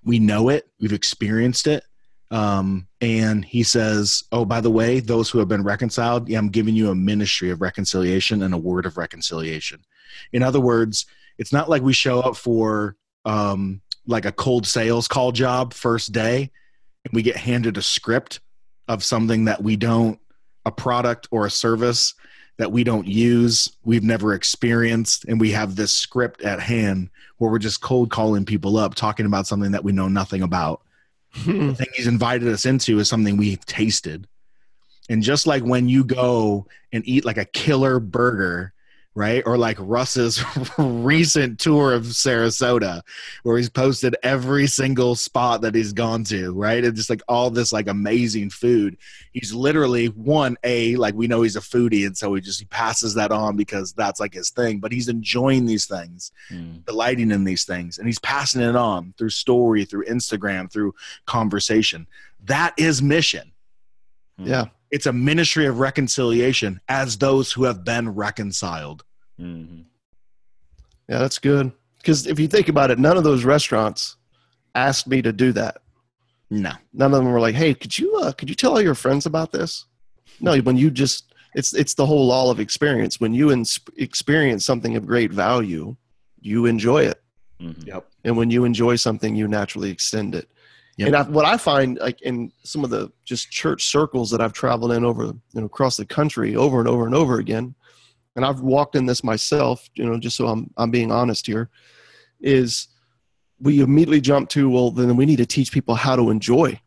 We 0.05 0.19
know 0.19 0.47
it. 0.49 0.69
We've 0.79 0.93
experienced 0.93 1.67
it. 1.67 1.83
Um, 2.31 2.87
and 3.01 3.45
he 3.45 3.63
says, 3.63 4.23
Oh, 4.31 4.45
by 4.45 4.61
the 4.61 4.71
way, 4.71 4.99
those 4.99 5.29
who 5.29 5.39
have 5.39 5.47
been 5.47 5.63
reconciled, 5.63 6.27
yeah, 6.27 6.37
I'm 6.37 6.49
giving 6.49 6.75
you 6.75 6.89
a 6.89 6.95
ministry 6.95 7.49
of 7.51 7.61
reconciliation 7.61 8.41
and 8.41 8.53
a 8.53 8.57
word 8.57 8.85
of 8.85 8.97
reconciliation. 8.97 9.85
In 10.33 10.43
other 10.43 10.59
words, 10.59 11.05
it's 11.37 11.53
not 11.53 11.69
like 11.69 11.81
we 11.81 11.93
show 11.93 12.21
up 12.21 12.35
for 12.35 12.95
um, 13.25 13.81
like 14.07 14.25
a 14.25 14.31
cold 14.31 14.65
sales 14.65 15.07
call 15.07 15.31
job 15.31 15.73
first 15.73 16.11
day 16.11 16.51
and 17.03 17.13
we 17.13 17.21
get 17.21 17.37
handed 17.37 17.77
a 17.77 17.81
script 17.81 18.39
of 18.87 19.03
something 19.03 19.45
that 19.45 19.63
we 19.63 19.75
don't, 19.75 20.19
a 20.65 20.71
product 20.71 21.27
or 21.31 21.45
a 21.45 21.51
service 21.51 22.13
that 22.57 22.71
we 22.71 22.83
don't 22.83 23.07
use, 23.07 23.69
we've 23.83 24.03
never 24.03 24.33
experienced, 24.33 25.25
and 25.25 25.39
we 25.39 25.51
have 25.51 25.75
this 25.75 25.93
script 25.93 26.41
at 26.41 26.59
hand 26.59 27.09
where 27.37 27.51
we're 27.51 27.59
just 27.59 27.81
cold 27.81 28.09
calling 28.09 28.45
people 28.45 28.77
up, 28.77 28.95
talking 28.95 29.25
about 29.25 29.45
something 29.45 29.71
that 29.71 29.83
we 29.83 29.91
know 29.91 30.07
nothing 30.07 30.41
about. 30.41 30.81
The 31.43 31.75
thing 31.75 31.87
he's 31.95 32.07
invited 32.07 32.47
us 32.47 32.65
into 32.65 32.99
is 32.99 33.09
something 33.09 33.37
we've 33.37 33.65
tasted. 33.65 34.27
And 35.09 35.21
just 35.21 35.45
like 35.45 35.63
when 35.63 35.89
you 35.89 36.03
go 36.03 36.67
and 36.91 37.07
eat 37.07 37.25
like 37.25 37.37
a 37.37 37.45
killer 37.45 37.99
burger, 37.99 38.73
right? 39.15 39.41
Or 39.45 39.57
like 39.57 39.77
Russ's 39.79 40.43
recent 40.77 41.57
tour 41.59 41.93
of 41.93 42.03
Sarasota, 42.03 43.01
where 43.43 43.57
he's 43.57 43.69
posted 43.69 44.15
every 44.23 44.67
single 44.67 45.15
spot 45.15 45.61
that 45.61 45.73
he's 45.73 45.93
gone 45.93 46.25
to, 46.25 46.51
right? 46.53 46.83
And 46.83 46.95
just 46.95 47.09
like 47.09 47.21
all 47.27 47.49
this 47.49 47.71
like 47.71 47.87
amazing 47.87 48.49
food. 48.49 48.97
He's 49.31 49.53
literally 49.53 50.07
one, 50.07 50.57
A, 50.63 50.95
like 50.97 51.15
we 51.15 51.27
know 51.27 51.41
he's 51.43 51.55
a 51.55 51.61
foodie, 51.61 52.05
and 52.05 52.15
so 52.17 52.33
he 52.33 52.41
just 52.41 52.59
he 52.59 52.65
passes 52.65 53.13
that 53.15 53.31
on 53.31 53.55
because 53.55 53.93
that's 53.93 54.19
like 54.19 54.33
his 54.33 54.49
thing, 54.49 54.79
but 54.79 54.91
he's 54.91 55.07
enjoying 55.09 55.65
these 55.65 55.85
things 55.85 56.31
Mm. 56.51 56.85
delighting 56.85 57.31
in 57.31 57.43
these 57.43 57.63
things 57.63 57.97
and 57.97 58.07
he's 58.07 58.19
passing 58.19 58.61
it 58.61 58.75
on 58.75 59.13
through 59.17 59.29
story 59.29 59.83
through 59.85 60.05
instagram 60.05 60.71
through 60.71 60.93
conversation 61.25 62.05
that 62.45 62.73
is 62.77 63.01
mission 63.01 63.51
Mm. 64.39 64.47
Yeah. 64.47 64.65
It's 64.91 65.05
a 65.05 65.13
ministry 65.13 65.65
of 65.65 65.79
reconciliation 65.79 66.79
as 66.87 67.17
those 67.17 67.51
who 67.51 67.63
have 67.63 67.83
been 67.83 68.09
reconciled 68.09 69.03
Mhm. 69.39 69.85
Yeah, 71.09 71.19
that's 71.19 71.39
good. 71.39 71.71
Because 71.97 72.25
if 72.27 72.39
you 72.39 72.47
think 72.47 72.69
about 72.69 72.89
it, 72.91 72.99
none 72.99 73.17
of 73.17 73.23
those 73.23 73.43
restaurants 73.43 74.15
asked 74.75 75.07
me 75.07 75.21
to 75.21 75.31
do 75.33 75.51
that. 75.53 75.77
no 76.49 76.71
None 76.93 77.13
of 77.13 77.23
them 77.23 77.31
were 77.31 77.39
like, 77.39 77.55
"Hey, 77.55 77.73
could 77.73 77.97
you 77.97 78.15
uh, 78.17 78.31
could 78.31 78.49
you 78.49 78.55
tell 78.55 78.73
all 78.73 78.81
your 78.81 78.95
friends 78.95 79.25
about 79.25 79.51
this?" 79.51 79.85
No, 80.39 80.57
when 80.59 80.77
you 80.77 80.89
just 80.91 81.33
it's 81.55 81.73
it's 81.73 81.93
the 81.95 82.05
whole 82.05 82.27
law 82.27 82.49
of 82.51 82.59
experience. 82.59 83.19
When 83.19 83.33
you 83.33 83.51
ins- 83.51 83.79
experience 83.97 84.65
something 84.65 84.95
of 84.95 85.05
great 85.05 85.31
value, 85.31 85.95
you 86.39 86.65
enjoy 86.65 87.03
it, 87.03 87.21
Mhm. 87.61 87.87
yep 87.87 88.07
and 88.23 88.37
when 88.37 88.49
you 88.51 88.63
enjoy 88.65 88.95
something, 88.95 89.35
you 89.35 89.47
naturally 89.47 89.89
extend 89.89 90.35
it. 90.35 90.49
Yep. 90.97 91.07
And 91.07 91.15
I, 91.15 91.21
what 91.23 91.45
I 91.45 91.57
find, 91.57 91.97
like 91.97 92.21
in 92.21 92.51
some 92.63 92.83
of 92.85 92.89
the 92.89 93.11
just 93.25 93.51
church 93.51 93.85
circles 93.85 94.31
that 94.31 94.39
I've 94.39 94.53
traveled 94.53 94.93
in 94.93 95.03
over 95.03 95.25
you 95.25 95.41
know 95.53 95.65
across 95.65 95.97
the 95.97 96.05
country, 96.05 96.55
over 96.55 96.79
and 96.79 96.87
over 96.87 97.05
and 97.05 97.13
over 97.13 97.39
again, 97.39 97.75
and 98.35 98.45
I've 98.45 98.61
walked 98.61 98.95
in 98.95 99.05
this 99.05 99.23
myself, 99.23 99.89
you 99.95 100.05
know, 100.05 100.17
just 100.17 100.37
so 100.37 100.47
I'm 100.47 100.71
I'm 100.77 100.91
being 100.91 101.11
honest 101.11 101.47
here, 101.47 101.69
is 102.39 102.87
we 103.59 103.81
immediately 103.81 104.21
jump 104.21 104.49
to 104.49 104.69
well 104.69 104.91
then 104.91 105.15
we 105.17 105.25
need 105.25 105.37
to 105.37 105.45
teach 105.45 105.71
people 105.71 105.95
how 105.95 106.15
to 106.15 106.29
enjoy. 106.29 106.79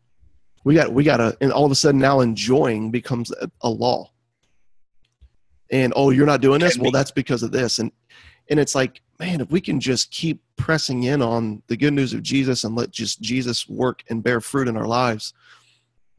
We 0.63 0.73
got 0.73 0.91
we 0.91 1.03
got 1.03 1.17
to 1.17 1.37
and 1.39 1.51
all 1.51 1.65
of 1.65 1.71
a 1.71 1.75
sudden 1.75 1.99
now 1.99 2.21
enjoying 2.21 2.89
becomes 2.89 3.31
a, 3.31 3.49
a 3.61 3.69
law. 3.69 4.11
And 5.71 5.93
oh, 5.95 6.09
you're 6.09 6.25
not 6.25 6.41
doing 6.41 6.59
this? 6.59 6.79
Well, 6.79 6.89
that's 6.89 7.11
because 7.11 7.43
of 7.43 7.51
this. 7.51 7.77
And 7.77 7.91
and 8.49 8.59
it's 8.59 8.75
like, 8.75 9.01
man, 9.19 9.41
if 9.41 9.51
we 9.51 9.61
can 9.61 9.79
just 9.79 10.11
keep 10.11 10.41
pressing 10.55 11.03
in 11.03 11.21
on 11.21 11.61
the 11.67 11.77
good 11.77 11.93
news 11.93 12.13
of 12.13 12.23
Jesus 12.23 12.63
and 12.63 12.75
let 12.75 12.91
just 12.91 13.21
Jesus 13.21 13.67
work 13.67 14.03
and 14.09 14.23
bear 14.23 14.41
fruit 14.41 14.67
in 14.67 14.77
our 14.77 14.87
lives, 14.87 15.33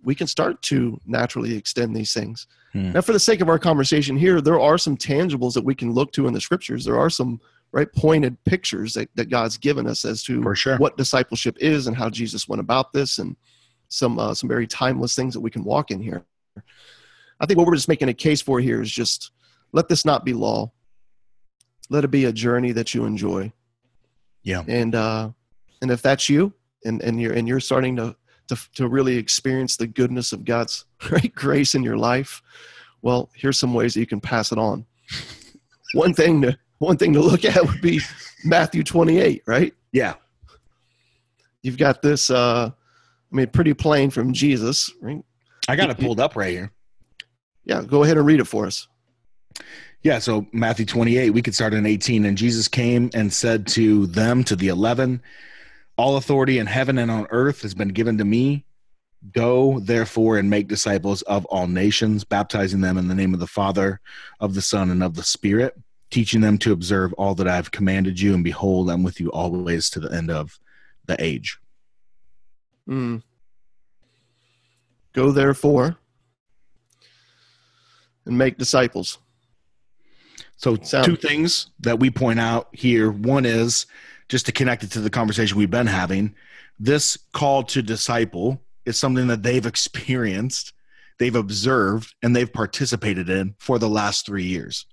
we 0.02 0.14
can 0.14 0.26
start 0.26 0.60
to 0.62 1.00
naturally 1.06 1.56
extend 1.56 1.94
these 1.94 2.12
things. 2.12 2.46
Hmm. 2.72 2.92
Now, 2.92 3.00
for 3.00 3.12
the 3.12 3.20
sake 3.20 3.40
of 3.40 3.48
our 3.48 3.58
conversation 3.58 4.16
here, 4.16 4.40
there 4.40 4.60
are 4.60 4.78
some 4.78 4.96
tangibles 4.96 5.54
that 5.54 5.64
we 5.64 5.74
can 5.74 5.92
look 5.92 6.12
to 6.12 6.26
in 6.26 6.32
the 6.32 6.40
scriptures. 6.40 6.84
There 6.84 6.98
are 6.98 7.10
some 7.10 7.40
right 7.72 7.92
pointed 7.92 8.42
pictures 8.44 8.94
that, 8.94 9.08
that 9.14 9.30
God's 9.30 9.56
given 9.56 9.86
us 9.86 10.04
as 10.04 10.22
to 10.24 10.54
sure 10.54 10.76
what 10.78 10.96
discipleship 10.96 11.56
is 11.60 11.86
and 11.86 11.96
how 11.96 12.10
Jesus 12.10 12.48
went 12.48 12.60
about 12.60 12.92
this, 12.92 13.18
and 13.18 13.36
some 13.88 14.18
uh, 14.18 14.34
some 14.34 14.48
very 14.48 14.66
timeless 14.66 15.14
things 15.14 15.34
that 15.34 15.40
we 15.40 15.50
can 15.50 15.64
walk 15.64 15.90
in 15.90 16.00
here. 16.00 16.24
I 17.40 17.46
think 17.46 17.58
what 17.58 17.66
we're 17.66 17.74
just 17.74 17.88
making 17.88 18.08
a 18.08 18.14
case 18.14 18.40
for 18.42 18.60
here 18.60 18.82
is 18.82 18.90
just 18.90 19.32
let 19.72 19.88
this 19.88 20.04
not 20.04 20.24
be 20.24 20.32
law. 20.32 20.72
Let 21.90 22.04
it 22.04 22.10
be 22.10 22.24
a 22.24 22.32
journey 22.32 22.72
that 22.72 22.94
you 22.94 23.04
enjoy. 23.04 23.52
Yeah. 24.42 24.62
And 24.66 24.94
uh 24.94 25.30
and 25.82 25.90
if 25.90 26.00
that's 26.00 26.28
you 26.28 26.52
and 26.84 27.02
and 27.02 27.20
you're 27.20 27.32
and 27.32 27.46
you're 27.46 27.60
starting 27.60 27.96
to 27.96 28.16
to 28.48 28.56
to 28.76 28.88
really 28.88 29.16
experience 29.16 29.76
the 29.76 29.86
goodness 29.86 30.32
of 30.32 30.44
God's 30.44 30.86
great 30.98 31.34
grace 31.34 31.74
in 31.74 31.82
your 31.82 31.98
life, 31.98 32.42
well, 33.02 33.30
here's 33.34 33.58
some 33.58 33.74
ways 33.74 33.94
that 33.94 34.00
you 34.00 34.06
can 34.06 34.20
pass 34.20 34.52
it 34.52 34.58
on. 34.58 34.86
one 35.94 36.14
thing 36.14 36.42
to 36.42 36.58
one 36.78 36.96
thing 36.96 37.12
to 37.12 37.20
look 37.20 37.44
at 37.44 37.62
would 37.62 37.82
be 37.82 38.00
Matthew 38.44 38.82
28, 38.82 39.42
right? 39.46 39.74
Yeah. 39.92 40.14
You've 41.62 41.76
got 41.78 42.00
this 42.00 42.30
uh 42.30 42.70
I 42.70 43.36
mean 43.36 43.48
pretty 43.48 43.74
plain 43.74 44.10
from 44.10 44.32
Jesus, 44.32 44.90
right? 45.00 45.22
I 45.68 45.76
got 45.76 45.90
it 45.90 45.98
pulled 45.98 46.20
up 46.20 46.36
right 46.36 46.50
here. 46.50 46.72
Yeah, 47.64 47.82
go 47.82 48.02
ahead 48.02 48.16
and 48.16 48.26
read 48.26 48.40
it 48.40 48.46
for 48.46 48.66
us. 48.66 48.88
Yeah, 50.02 50.18
so 50.18 50.46
Matthew 50.52 50.86
28, 50.86 51.30
we 51.30 51.42
could 51.42 51.54
start 51.54 51.74
in 51.74 51.84
18. 51.84 52.24
And 52.24 52.38
Jesus 52.38 52.68
came 52.68 53.10
and 53.12 53.32
said 53.32 53.66
to 53.68 54.06
them, 54.06 54.44
to 54.44 54.56
the 54.56 54.68
11, 54.68 55.22
All 55.98 56.16
authority 56.16 56.58
in 56.58 56.66
heaven 56.66 56.96
and 56.98 57.10
on 57.10 57.26
earth 57.30 57.62
has 57.62 57.74
been 57.74 57.88
given 57.88 58.16
to 58.18 58.24
me. 58.24 58.64
Go, 59.32 59.80
therefore, 59.80 60.38
and 60.38 60.48
make 60.48 60.68
disciples 60.68 61.20
of 61.22 61.44
all 61.46 61.66
nations, 61.66 62.24
baptizing 62.24 62.80
them 62.80 62.96
in 62.96 63.08
the 63.08 63.14
name 63.14 63.34
of 63.34 63.40
the 63.40 63.46
Father, 63.46 64.00
of 64.40 64.54
the 64.54 64.62
Son, 64.62 64.90
and 64.90 65.02
of 65.02 65.14
the 65.14 65.22
Spirit, 65.22 65.78
teaching 66.10 66.40
them 66.40 66.56
to 66.58 66.72
observe 66.72 67.12
all 67.14 67.34
that 67.34 67.46
I 67.46 67.56
have 67.56 67.70
commanded 67.70 68.18
you. 68.18 68.32
And 68.32 68.42
behold, 68.42 68.90
I'm 68.90 69.02
with 69.02 69.20
you 69.20 69.30
always 69.30 69.90
to 69.90 70.00
the 70.00 70.10
end 70.10 70.30
of 70.30 70.58
the 71.04 71.22
age. 71.22 71.58
Mm. 72.88 73.22
Go 75.12 75.32
therefore 75.32 75.98
and 78.24 78.38
make 78.38 78.56
disciples. 78.56 79.18
So, 80.60 80.76
Sound- 80.82 81.06
two 81.06 81.16
things 81.16 81.68
that 81.80 81.98
we 81.98 82.10
point 82.10 82.38
out 82.38 82.68
here. 82.72 83.10
One 83.10 83.46
is 83.46 83.86
just 84.28 84.44
to 84.44 84.52
connect 84.52 84.84
it 84.84 84.90
to 84.92 85.00
the 85.00 85.08
conversation 85.08 85.56
we've 85.56 85.70
been 85.70 85.86
having. 85.86 86.34
This 86.78 87.16
call 87.32 87.62
to 87.64 87.80
disciple 87.80 88.62
is 88.84 89.00
something 89.00 89.28
that 89.28 89.42
they've 89.42 89.64
experienced, 89.64 90.74
they've 91.18 91.34
observed, 91.34 92.14
and 92.22 92.36
they've 92.36 92.52
participated 92.52 93.30
in 93.30 93.54
for 93.58 93.78
the 93.78 93.88
last 93.88 94.26
three 94.26 94.44
years. 94.44 94.84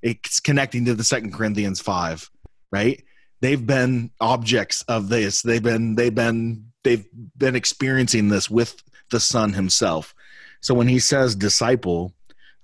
It's 0.00 0.40
connecting 0.40 0.86
to 0.86 0.94
the 0.94 1.04
Second 1.04 1.34
Corinthians 1.34 1.82
five, 1.82 2.30
right? 2.72 3.04
They've 3.42 3.66
been 3.66 4.10
objects 4.22 4.84
of 4.88 5.10
this. 5.10 5.42
They've 5.42 5.62
been 5.62 5.96
they've 5.96 6.14
been 6.14 6.64
they've 6.82 7.06
been 7.36 7.56
experiencing 7.56 8.30
this 8.30 8.48
with 8.48 8.82
the 9.10 9.20
Son 9.20 9.52
Himself. 9.52 10.14
So 10.62 10.72
when 10.72 10.88
He 10.88 10.98
says 10.98 11.36
disciple, 11.36 12.14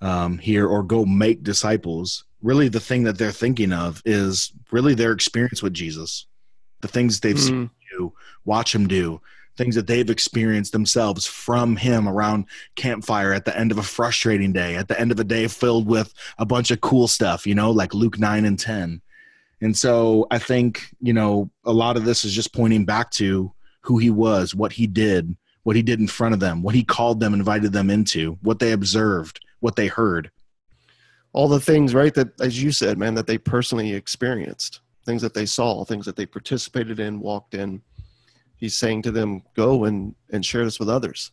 um, 0.00 0.38
here 0.38 0.66
or 0.66 0.82
go 0.82 1.04
make 1.04 1.42
disciples 1.42 2.24
really 2.42 2.68
the 2.68 2.80
thing 2.80 3.04
that 3.04 3.18
they're 3.18 3.32
thinking 3.32 3.72
of 3.72 4.02
is 4.04 4.52
really 4.70 4.94
their 4.94 5.12
experience 5.12 5.62
with 5.62 5.74
jesus. 5.74 6.26
The 6.80 6.88
things 6.88 7.20
they've 7.20 7.38
seen 7.38 7.54
Mm. 7.54 7.60
him 7.62 7.70
do 7.98 8.12
watch 8.44 8.74
him 8.74 8.86
do 8.88 9.20
things 9.56 9.74
that 9.74 9.86
they've 9.86 10.08
experienced 10.08 10.72
themselves 10.72 11.26
from 11.26 11.76
him 11.76 12.08
around 12.08 12.46
campfire 12.76 13.32
at 13.34 13.44
the 13.44 13.58
end 13.58 13.70
of 13.72 13.76
a 13.78 13.82
frustrating 13.82 14.52
day 14.52 14.76
at 14.76 14.88
the 14.88 14.98
end 14.98 15.12
of 15.12 15.20
a 15.20 15.24
day 15.24 15.46
filled 15.48 15.86
with 15.86 16.14
a 16.38 16.46
bunch 16.46 16.70
of 16.70 16.80
cool 16.80 17.06
stuff 17.06 17.46
you 17.46 17.54
know 17.54 17.70
like 17.70 17.92
luke 17.92 18.18
9 18.18 18.46
and 18.46 18.58
10 18.58 19.02
and 19.60 19.76
so 19.76 20.26
i 20.30 20.38
think 20.38 20.88
you 21.00 21.12
know 21.12 21.50
a 21.64 21.72
lot 21.72 21.98
of 21.98 22.04
this 22.06 22.24
is 22.24 22.32
just 22.32 22.54
pointing 22.54 22.86
back 22.86 23.10
to 23.10 23.52
who 23.82 23.98
he 23.98 24.08
was 24.08 24.54
what 24.54 24.72
he 24.72 24.86
did 24.86 25.36
what 25.64 25.76
he 25.76 25.82
did 25.82 26.00
in 26.00 26.06
front 26.06 26.32
of 26.32 26.40
them 26.40 26.62
what 26.62 26.74
he 26.74 26.82
called 26.84 27.20
them 27.20 27.34
invited 27.34 27.72
them 27.72 27.90
into 27.90 28.38
what 28.40 28.60
they 28.60 28.72
observed 28.72 29.40
what 29.58 29.76
they 29.76 29.88
heard 29.88 30.30
All 31.32 31.48
the 31.48 31.60
things, 31.60 31.94
right, 31.94 32.14
that 32.14 32.40
as 32.40 32.62
you 32.62 32.72
said, 32.72 32.98
man, 32.98 33.14
that 33.14 33.26
they 33.26 33.38
personally 33.38 33.92
experienced, 33.92 34.80
things 35.06 35.22
that 35.22 35.34
they 35.34 35.46
saw, 35.46 35.84
things 35.84 36.04
that 36.06 36.16
they 36.16 36.26
participated 36.26 36.98
in, 36.98 37.20
walked 37.20 37.54
in. 37.54 37.82
He's 38.56 38.76
saying 38.76 39.02
to 39.02 39.10
them, 39.10 39.42
go 39.54 39.84
and, 39.84 40.14
and 40.30 40.44
share 40.44 40.64
this 40.64 40.78
with 40.78 40.88
others. 40.88 41.30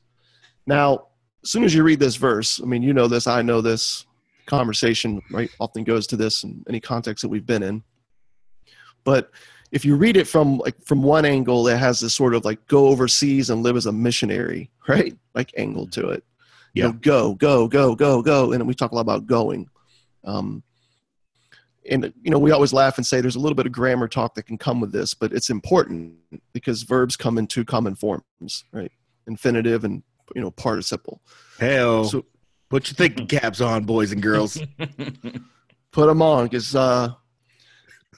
Now, 0.66 1.08
as 1.44 1.50
soon 1.50 1.64
as 1.64 1.74
you 1.74 1.84
read 1.84 2.00
this 2.00 2.16
verse, 2.16 2.62
I 2.62 2.66
mean, 2.66 2.84
you 2.84 2.94
know 2.94 3.08
this, 3.08 3.28
I 3.28 3.42
know 3.42 3.62
this 3.62 4.06
conversation, 4.46 5.22
right, 5.32 5.50
often 5.60 5.84
goes 5.84 6.08
to 6.08 6.18
this 6.18 6.44
in 6.44 6.64
any 6.68 6.80
context 6.80 7.22
that 7.22 7.30
we've 7.30 7.46
been 7.46 7.64
in. 7.64 7.84
But 9.04 9.32
if 9.72 9.86
you 9.86 9.96
read 9.96 10.18
it 10.18 10.28
from 10.28 10.58
like 10.60 10.76
from 10.86 11.04
one 11.04 11.26
angle, 11.26 11.68
it 11.68 11.78
has 11.78 12.00
this 12.00 12.16
sort 12.16 12.34
of 12.34 12.46
like 12.46 12.66
go 12.68 12.88
overseas 12.88 13.50
and 13.50 13.64
live 13.64 13.76
as 13.76 13.86
a 13.86 13.92
missionary, 13.92 14.70
right? 14.88 15.16
Like 15.36 15.52
angle 15.58 15.88
to 15.88 16.10
it. 16.10 16.24
You 16.74 16.84
know, 16.84 16.92
go, 16.92 17.34
go, 17.34 17.68
go, 17.68 17.96
go, 17.96 18.22
go. 18.22 18.52
And 18.52 18.68
we 18.68 18.76
talk 18.76 18.92
a 18.92 18.96
lot 18.96 19.02
about 19.02 19.26
going. 19.26 19.68
Um, 20.24 20.64
and 21.90 22.12
you 22.22 22.32
know, 22.32 22.40
we 22.40 22.52
always 22.52 22.74
laugh 22.74 22.98
and 22.98 23.06
say 23.06 23.22
there's 23.22 23.36
a 23.38 23.40
little 23.40 23.56
bit 23.56 23.66
of 23.66 23.72
grammar 23.72 24.08
talk 24.08 24.36
that 24.36 24.44
can 24.44 24.58
come 24.58 24.82
with 24.82 24.92
this, 24.92 25.14
but 25.14 25.32
it's 25.32 25.50
important 25.50 26.14
because 26.54 26.84
verbs 26.84 27.16
come 27.16 27.38
in 27.38 27.48
two 27.48 27.64
common 27.64 27.96
forms, 27.96 28.66
right? 28.74 28.92
Infinitive 29.28 29.84
and 29.86 30.04
you 30.36 30.42
know 30.42 30.52
participle. 30.52 31.22
Hell, 31.60 32.04
So 32.06 32.26
put 32.70 32.88
your 32.90 32.96
thinking 32.96 33.28
caps 33.28 33.62
on, 33.62 33.86
boys 33.86 34.12
and 34.12 34.22
girls. 34.22 34.58
put 35.92 36.08
them 36.08 36.22
on 36.22 36.46
because 36.46 36.76
uh, 36.76 37.14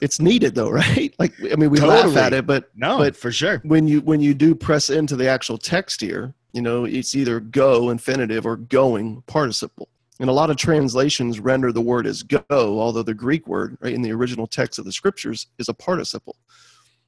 it's 0.00 0.20
needed 0.20 0.56
though, 0.56 0.70
right? 0.82 1.14
Like 1.20 1.34
I 1.52 1.54
mean, 1.54 1.70
we 1.70 1.78
laugh 1.78 2.16
at 2.16 2.32
it, 2.32 2.46
but 2.46 2.70
No, 2.74 2.98
But- 2.98 3.16
for 3.16 3.30
sure. 3.30 3.58
when 3.64 3.86
you 3.86 4.00
when 4.00 4.20
you 4.20 4.34
do 4.34 4.54
press 4.56 4.90
into 4.90 5.14
the 5.14 5.28
actual 5.28 5.58
text 5.58 6.00
here, 6.00 6.34
you 6.52 6.62
know, 6.62 6.84
it's 6.86 7.14
either 7.14 7.38
go 7.38 7.90
infinitive 7.90 8.46
or 8.46 8.56
going 8.56 9.22
participle. 9.28 9.88
And 10.20 10.28
a 10.28 10.34
lot 10.34 10.50
of 10.50 10.56
translations 10.56 11.40
render 11.40 11.72
the 11.72 11.80
word 11.80 12.06
as 12.06 12.22
go, 12.22 12.44
although 12.50 13.02
the 13.02 13.14
Greek 13.14 13.48
word, 13.48 13.78
right, 13.80 13.94
in 13.94 14.02
the 14.02 14.12
original 14.12 14.46
text 14.46 14.78
of 14.78 14.84
the 14.84 14.92
scriptures 14.92 15.46
is 15.58 15.68
a 15.68 15.74
participle. 15.74 16.36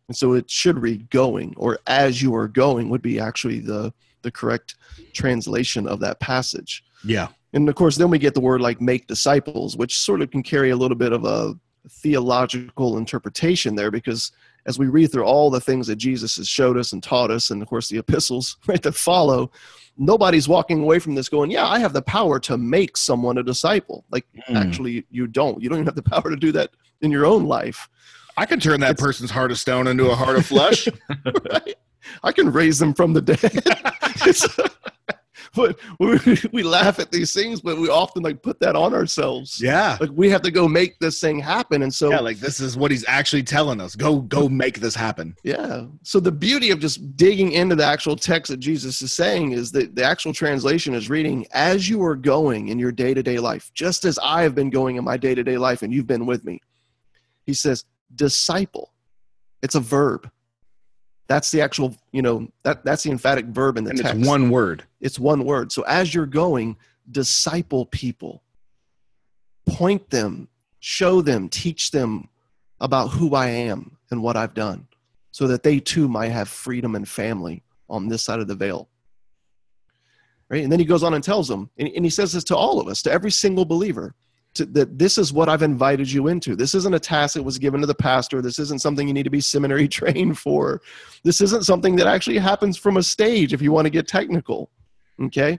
And 0.09 0.17
so 0.17 0.33
it 0.33 0.51
should 0.51 0.79
read 0.79 1.11
going, 1.11 1.55
or 1.57 1.79
as 1.87 2.21
you 2.23 2.35
are 2.35 2.49
going 2.49 2.89
would 2.89 3.03
be 3.03 3.21
actually 3.21 3.61
the 3.61 3.93
the 4.23 4.31
correct 4.31 4.77
translation 5.13 5.89
of 5.89 6.01
that 6.01 6.21
passage. 6.21 6.85
Yeah, 7.05 7.29
And 7.53 7.69
of 7.69 7.75
course, 7.75 7.97
then 7.97 8.09
we 8.09 8.19
get 8.19 8.35
the 8.35 8.41
word 8.41 8.61
like 8.61 8.81
make 8.81 9.09
disciples, 9.09 9.77
which 9.77 9.99
sort 9.99 10.23
of 10.23 10.31
can 10.31 10.43
carry 10.45 10.71
a 10.71 10.77
little 10.77 10.97
bit 10.97 11.13
of 11.13 11.25
a 11.25 11.55
theological 11.89 12.99
interpretation 12.99 13.75
there 13.75 13.91
because 13.91 14.31
as 14.67 14.79
we 14.79 14.87
read 14.87 15.11
through 15.11 15.25
all 15.25 15.51
the 15.51 15.61
things 15.61 15.87
that 15.89 15.97
Jesus 15.97 16.37
has 16.37 16.47
showed 16.49 16.77
us 16.77 16.93
and 16.93 17.03
taught 17.03 17.31
us, 17.31 17.51
and 17.51 17.61
of 17.63 17.69
course 17.69 17.89
the 17.89 17.99
epistles 17.99 18.57
right 18.67 18.83
that 18.83 18.93
follow, 18.95 19.51
nobody's 19.97 20.49
walking 20.49 20.83
away 20.83 20.99
from 20.99 21.15
this 21.15 21.29
going, 21.29 21.51
Yeah, 21.51 21.67
I 21.67 21.79
have 21.79 21.93
the 21.93 22.03
power 22.03 22.39
to 22.41 22.57
make 22.57 22.97
someone 22.97 23.39
a 23.39 23.43
disciple. 23.43 24.05
Like 24.11 24.27
Mm. 24.49 24.57
actually 24.57 25.05
you 25.11 25.27
don't. 25.27 25.63
You 25.63 25.69
don't 25.69 25.79
even 25.79 25.87
have 25.87 25.95
the 25.97 26.03
power 26.03 26.31
to 26.31 26.37
do 26.37 26.53
that 26.53 26.71
in 27.01 27.11
your 27.11 27.27
own 27.27 27.45
life. 27.47 27.89
I 28.37 28.47
can 28.47 28.59
turn 28.61 28.81
that 28.81 28.93
It's- 28.93 29.05
person's 29.05 29.31
heart 29.31 29.51
of 29.51 29.59
stone 29.59 29.87
into 29.87 30.11
a 30.11 30.15
heart 30.15 30.37
of 30.37 30.47
flesh. 30.47 30.89
right? 31.53 31.75
I 32.23 32.33
can 32.33 32.51
raise 32.53 32.79
them 32.79 32.95
from 32.95 33.13
the 33.13 33.21
dead. 33.23 33.39
But 35.63 35.79
we, 35.99 36.39
we 36.51 36.63
laugh 36.63 36.99
at 36.99 37.13
these 37.13 37.35
things, 37.35 37.61
but 37.61 37.77
we 37.77 37.91
often 37.91 38.23
like 38.23 38.43
put 38.43 38.59
that 38.61 38.75
on 38.75 38.95
ourselves. 38.95 39.61
yeah, 39.61 39.99
Like 40.01 40.09
we 40.15 40.31
have 40.31 40.41
to 40.43 40.51
go 40.51 40.67
make 40.67 40.99
this 40.99 41.21
thing 41.21 41.41
happen. 41.41 41.83
And 41.83 41.93
so, 41.93 42.09
yeah. 42.09 42.17
yeah. 42.17 42.21
Like 42.21 42.39
this 42.39 42.59
is 42.59 42.75
what 42.75 42.91
he's 42.91 43.05
actually 43.07 43.43
telling 43.43 43.79
us. 43.79 43.95
Go, 43.95 44.21
go, 44.21 44.49
make 44.63 44.81
this 44.81 44.95
happen. 44.95 45.37
Yeah. 45.45 45.85
So 46.05 46.21
the 46.21 46.33
beauty 46.33 46.71
of 46.71 46.81
just 46.81 47.17
digging 47.17 47.53
into 47.53 47.77
the 47.77 47.85
actual 47.85 48.17
text 48.17 48.51
that 48.51 48.61
Jesus 48.61 49.03
is 49.03 49.13
saying 49.13 49.53
is 49.53 49.71
that 49.73 49.95
the 49.95 50.05
actual 50.05 50.33
translation 50.33 50.95
is 50.95 51.11
reading 51.11 51.47
as 51.53 51.87
you 51.87 52.03
are 52.03 52.17
going 52.17 52.69
in 52.69 52.79
your 52.79 52.93
day 52.93 53.13
to 53.13 53.23
day 53.23 53.39
life, 53.39 53.71
just 53.75 54.07
as 54.07 54.19
I 54.23 54.43
have 54.45 54.55
been 54.55 54.71
going 54.71 54.97
in 54.97 55.05
my 55.05 55.19
day 55.19 55.35
to 55.35 55.45
day 55.45 55.59
life 55.59 55.83
and 55.83 55.93
you've 55.93 56.07
been 56.07 56.25
with 56.25 56.45
me. 56.45 56.61
He 57.45 57.53
says, 57.53 57.85
disciple. 58.15 58.93
It's 59.63 59.75
a 59.75 59.81
verb. 59.81 60.31
That's 61.33 61.51
the 61.51 61.63
actual, 61.63 61.97
you 62.13 62.21
know, 62.21 62.47
that, 62.63 62.85
that's 62.85 63.05
the 63.05 63.11
emphatic 63.11 63.47
verb 63.47 63.79
in 63.79 63.85
the 63.85 63.91
And 63.91 63.99
text. 64.01 64.19
it's 64.19 64.29
one 64.29 64.51
word. 64.51 64.85
It's 65.01 65.19
one 65.19 65.47
word. 65.47 65.73
So 65.73 65.81
as 65.85 66.15
you're 66.15 66.27
going, 66.27 66.77
disciple 67.11 67.87
people, 67.87 68.43
point 69.65 70.11
them, 70.11 70.49
show 70.81 71.23
them, 71.23 71.49
teach 71.49 71.91
them 71.91 72.29
about 72.81 73.13
who 73.13 73.35
I 73.35 73.47
am 73.47 73.97
and 74.11 74.23
what 74.23 74.37
I've 74.37 74.53
done, 74.53 74.87
so 75.31 75.47
that 75.47 75.63
they 75.63 75.81
too 75.81 76.07
might 76.07 76.33
have 76.33 76.51
freedom 76.51 76.95
and 76.95 77.09
family 77.09 77.63
on 77.89 78.09
this 78.09 78.23
side 78.23 78.41
of 78.41 78.47
the 78.47 78.55
veil. 78.55 78.91
Right? 80.51 80.63
And 80.63 80.71
then 80.71 80.81
he 80.81 80.85
goes 80.85 81.03
on 81.03 81.15
and 81.15 81.25
tells 81.25 81.49
them, 81.49 81.71
and, 81.79 81.89
and 81.97 82.05
he 82.05 82.11
says 82.11 82.35
this 82.35 82.45
to 82.45 82.57
all 82.57 82.79
of 82.79 82.89
us, 82.89 83.01
to 83.05 83.11
every 83.11 83.31
single 83.31 83.65
believer. 83.65 84.15
To, 84.55 84.67
that 84.67 84.99
this 84.99 85.17
is 85.17 85.33
what 85.33 85.49
I've 85.49 85.63
invited 85.63 86.13
you 86.13 86.29
into. 86.29 86.55
This 86.55 86.75
isn't 86.75 86.93
a 86.95 87.01
task 87.01 87.35
that 87.35 87.43
was 87.43 87.59
given 87.59 87.81
to 87.81 87.87
the 87.87 87.95
pastor. 87.95 88.43
This 88.43 88.59
isn't 88.59 88.81
something 88.83 89.09
you 89.09 89.15
need 89.15 89.23
to 89.23 89.31
be 89.31 89.41
seminary 89.41 89.89
trained 89.99 90.39
for. 90.39 90.83
This 91.25 91.41
isn't 91.41 91.65
something 91.65 91.97
that 91.97 92.07
actually 92.07 92.37
happens 92.37 92.77
from 92.77 92.99
a 92.99 93.03
stage 93.03 93.55
if 93.55 93.63
you 93.63 93.73
want 93.73 93.87
to 93.87 93.91
get 93.91 94.07
technical. 94.07 94.71
Okay. 95.23 95.59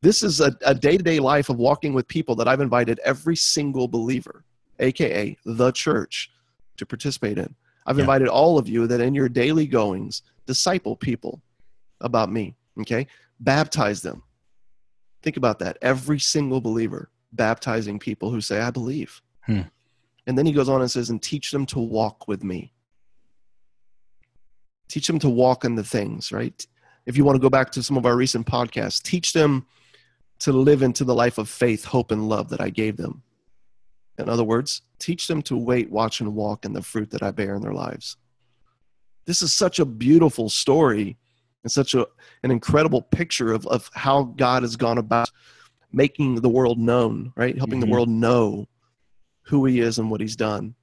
This 0.00 0.22
is 0.22 0.40
a, 0.40 0.56
a 0.64 0.74
day-to-day 0.76 1.18
life 1.18 1.48
of 1.48 1.56
walking 1.56 1.92
with 1.92 2.06
people 2.06 2.36
that 2.36 2.46
I've 2.46 2.60
invited 2.60 3.00
every 3.04 3.34
single 3.34 3.88
believer, 3.88 4.44
aka 4.78 5.36
the 5.44 5.72
church, 5.72 6.30
to 6.76 6.86
participate 6.86 7.36
in. 7.38 7.52
I've 7.86 7.96
Yeah. 7.98 8.02
invited 8.04 8.28
all 8.28 8.58
of 8.58 8.68
you 8.68 8.86
that 8.86 9.00
in 9.00 9.14
your 9.14 9.28
daily 9.28 9.66
goings, 9.66 10.22
disciple 10.46 10.94
people 10.94 11.42
about 12.00 12.30
me. 12.30 12.54
Okay. 12.80 13.08
Baptize 13.40 14.02
them. 14.02 14.22
Think 15.22 15.36
about 15.36 15.58
that. 15.60 15.78
Every 15.82 16.20
single 16.20 16.60
believer 16.60 17.10
baptizing 17.36 17.98
people 17.98 18.30
who 18.30 18.40
say, 18.40 18.60
I 18.60 18.70
believe. 18.70 19.20
Hmm. 19.42 19.62
And 20.26 20.38
then 20.38 20.46
he 20.46 20.52
goes 20.52 20.68
on 20.68 20.80
and 20.80 20.90
says, 20.90 21.10
and 21.10 21.22
teach 21.22 21.50
them 21.50 21.66
to 21.66 21.78
walk 21.78 22.28
with 22.28 22.42
me. 22.42 22.72
Teach 24.88 25.06
them 25.06 25.18
to 25.18 25.28
walk 25.28 25.64
in 25.64 25.74
the 25.74 25.84
things, 25.84 26.32
right? 26.32 26.66
If 27.06 27.16
you 27.16 27.24
want 27.24 27.36
to 27.36 27.42
go 27.42 27.50
back 27.50 27.70
to 27.72 27.82
some 27.82 27.96
of 27.96 28.06
our 28.06 28.16
recent 28.16 28.46
podcasts, 28.46 29.02
teach 29.02 29.32
them 29.32 29.66
to 30.40 30.52
live 30.52 30.82
into 30.82 31.04
the 31.04 31.14
life 31.14 31.38
of 31.38 31.48
faith, 31.48 31.84
hope, 31.84 32.10
and 32.10 32.28
love 32.28 32.48
that 32.50 32.60
I 32.60 32.70
gave 32.70 32.96
them. 32.96 33.22
In 34.18 34.28
other 34.28 34.44
words, 34.44 34.82
teach 34.98 35.26
them 35.26 35.42
to 35.42 35.56
wait, 35.56 35.90
watch, 35.90 36.20
and 36.20 36.34
walk 36.34 36.64
in 36.64 36.72
the 36.72 36.82
fruit 36.82 37.10
that 37.10 37.22
I 37.22 37.30
bear 37.30 37.54
in 37.54 37.62
their 37.62 37.72
lives. 37.72 38.16
This 39.26 39.42
is 39.42 39.52
such 39.52 39.78
a 39.78 39.84
beautiful 39.84 40.48
story 40.48 41.16
and 41.62 41.72
such 41.72 41.94
a, 41.94 42.06
an 42.42 42.50
incredible 42.50 43.02
picture 43.02 43.52
of, 43.52 43.66
of 43.66 43.90
how 43.94 44.24
God 44.24 44.62
has 44.62 44.76
gone 44.76 44.98
about 44.98 45.30
making 45.94 46.36
the 46.36 46.48
world 46.48 46.78
known, 46.78 47.32
right? 47.36 47.56
Helping 47.56 47.78
Mhm. 47.78 47.84
the 47.86 47.90
world 47.90 48.08
know 48.08 48.66
who 49.42 49.64
he 49.66 49.80
is 49.80 49.98
and 49.98 50.10
what 50.10 50.20
he's 50.20 50.36
done 50.36 50.74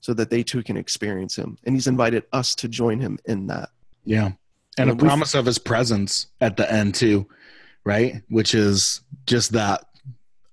so 0.00 0.12
that 0.14 0.30
they 0.30 0.42
too 0.42 0.62
can 0.62 0.76
experience 0.76 1.36
him. 1.36 1.56
And 1.64 1.74
he's 1.74 1.86
invited 1.86 2.24
us 2.32 2.54
to 2.56 2.68
join 2.68 3.00
him 3.00 3.18
in 3.26 3.46
that. 3.48 3.70
Yeah. 4.04 4.32
And 4.76 4.88
a 4.90 4.92
And 4.92 5.00
we've- 5.00 5.06
promise 5.08 5.34
of 5.34 5.46
his 5.46 5.58
presence 5.58 6.26
at 6.40 6.56
the 6.56 6.70
end 6.70 6.94
too, 6.94 7.26
right? 7.84 8.22
Which 8.28 8.54
is 8.54 9.00
just 9.26 9.52
that 9.52 9.86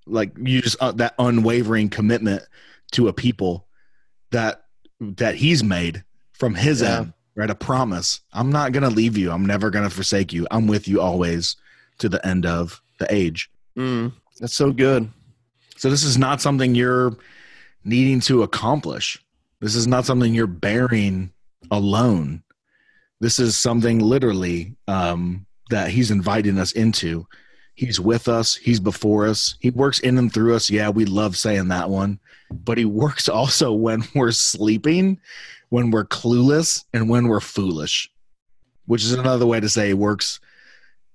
like 0.08 0.34
you 0.38 0.62
just 0.62 0.78
uh, 0.82 0.91
that 0.94 1.13
unwavering 1.20 1.88
commitment 1.89 2.44
to 2.91 3.08
a 3.08 3.13
people 3.13 3.67
that 4.32 4.65
that 5.00 5.36
he's 5.36 5.63
made 5.63 6.04
from 6.34 6.56
his 6.56 6.82
Yeah. 6.82 7.00
end, 7.00 7.13
right? 7.36 7.50
A 7.50 7.56
promise. 7.56 8.20
I'm 8.34 8.52
not 8.52 8.72
going 8.72 8.84
to 8.84 8.89
leave 8.89 9.17
you. 9.17 9.32
I'm 9.32 9.46
never 9.46 9.70
going 9.70 9.88
to 9.88 9.94
forsake 9.96 10.34
you. 10.34 10.48
I'm 10.52 10.67
with 10.67 10.88
you 10.88 11.00
always 11.02 11.56
to 12.00 12.10
the 12.10 12.26
end 12.26 12.46
of 12.46 12.82
the 13.00 13.08
age. 13.13 13.50
Mm, 13.78 14.14
that's 14.40 14.56
so 14.56 14.72
good. 14.72 15.10
So 15.78 15.90
this 15.90 16.04
is 16.04 16.18
not 16.18 16.42
something 16.42 16.76
you're 16.76 17.16
needing 17.84 18.20
to 18.22 18.44
accomplish. 18.44 19.24
This 19.60 19.76
is 19.76 19.88
not 19.88 20.06
something 20.06 20.34
you're 20.34 20.48
bearing 20.48 21.32
alone. 21.70 22.44
This 23.20 23.40
is 23.40 23.58
something 23.58 24.00
literally 24.00 24.76
um, 24.88 25.46
that 25.70 25.90
he's 25.90 26.12
inviting 26.12 26.58
us 26.58 26.72
into. 26.72 27.28
He's 27.76 28.00
with 28.00 28.28
us. 28.28 28.56
He's 28.56 28.80
before 28.80 29.28
us. 29.28 29.56
He 29.60 29.70
works 29.70 30.00
in 30.00 30.18
and 30.18 30.34
through 30.34 30.56
us. 30.56 30.70
Yeah, 30.70 30.90
we 30.90 31.06
love 31.06 31.38
saying 31.38 31.70
that 31.70 31.90
one, 31.90 32.20
but 32.52 32.78
he 32.78 32.86
works 32.86 33.30
also 33.30 33.72
when 33.72 34.04
we're 34.14 34.32
sleeping, 34.32 35.20
when 35.70 35.92
we're 35.92 36.06
clueless, 36.06 36.84
and 36.94 37.10
when 37.10 37.28
we're 37.28 37.40
foolish, 37.40 38.12
which 38.86 39.04
is 39.04 39.14
another 39.14 39.46
way 39.46 39.60
to 39.60 39.70
say 39.70 39.88
he 39.88 39.94
works 39.94 40.40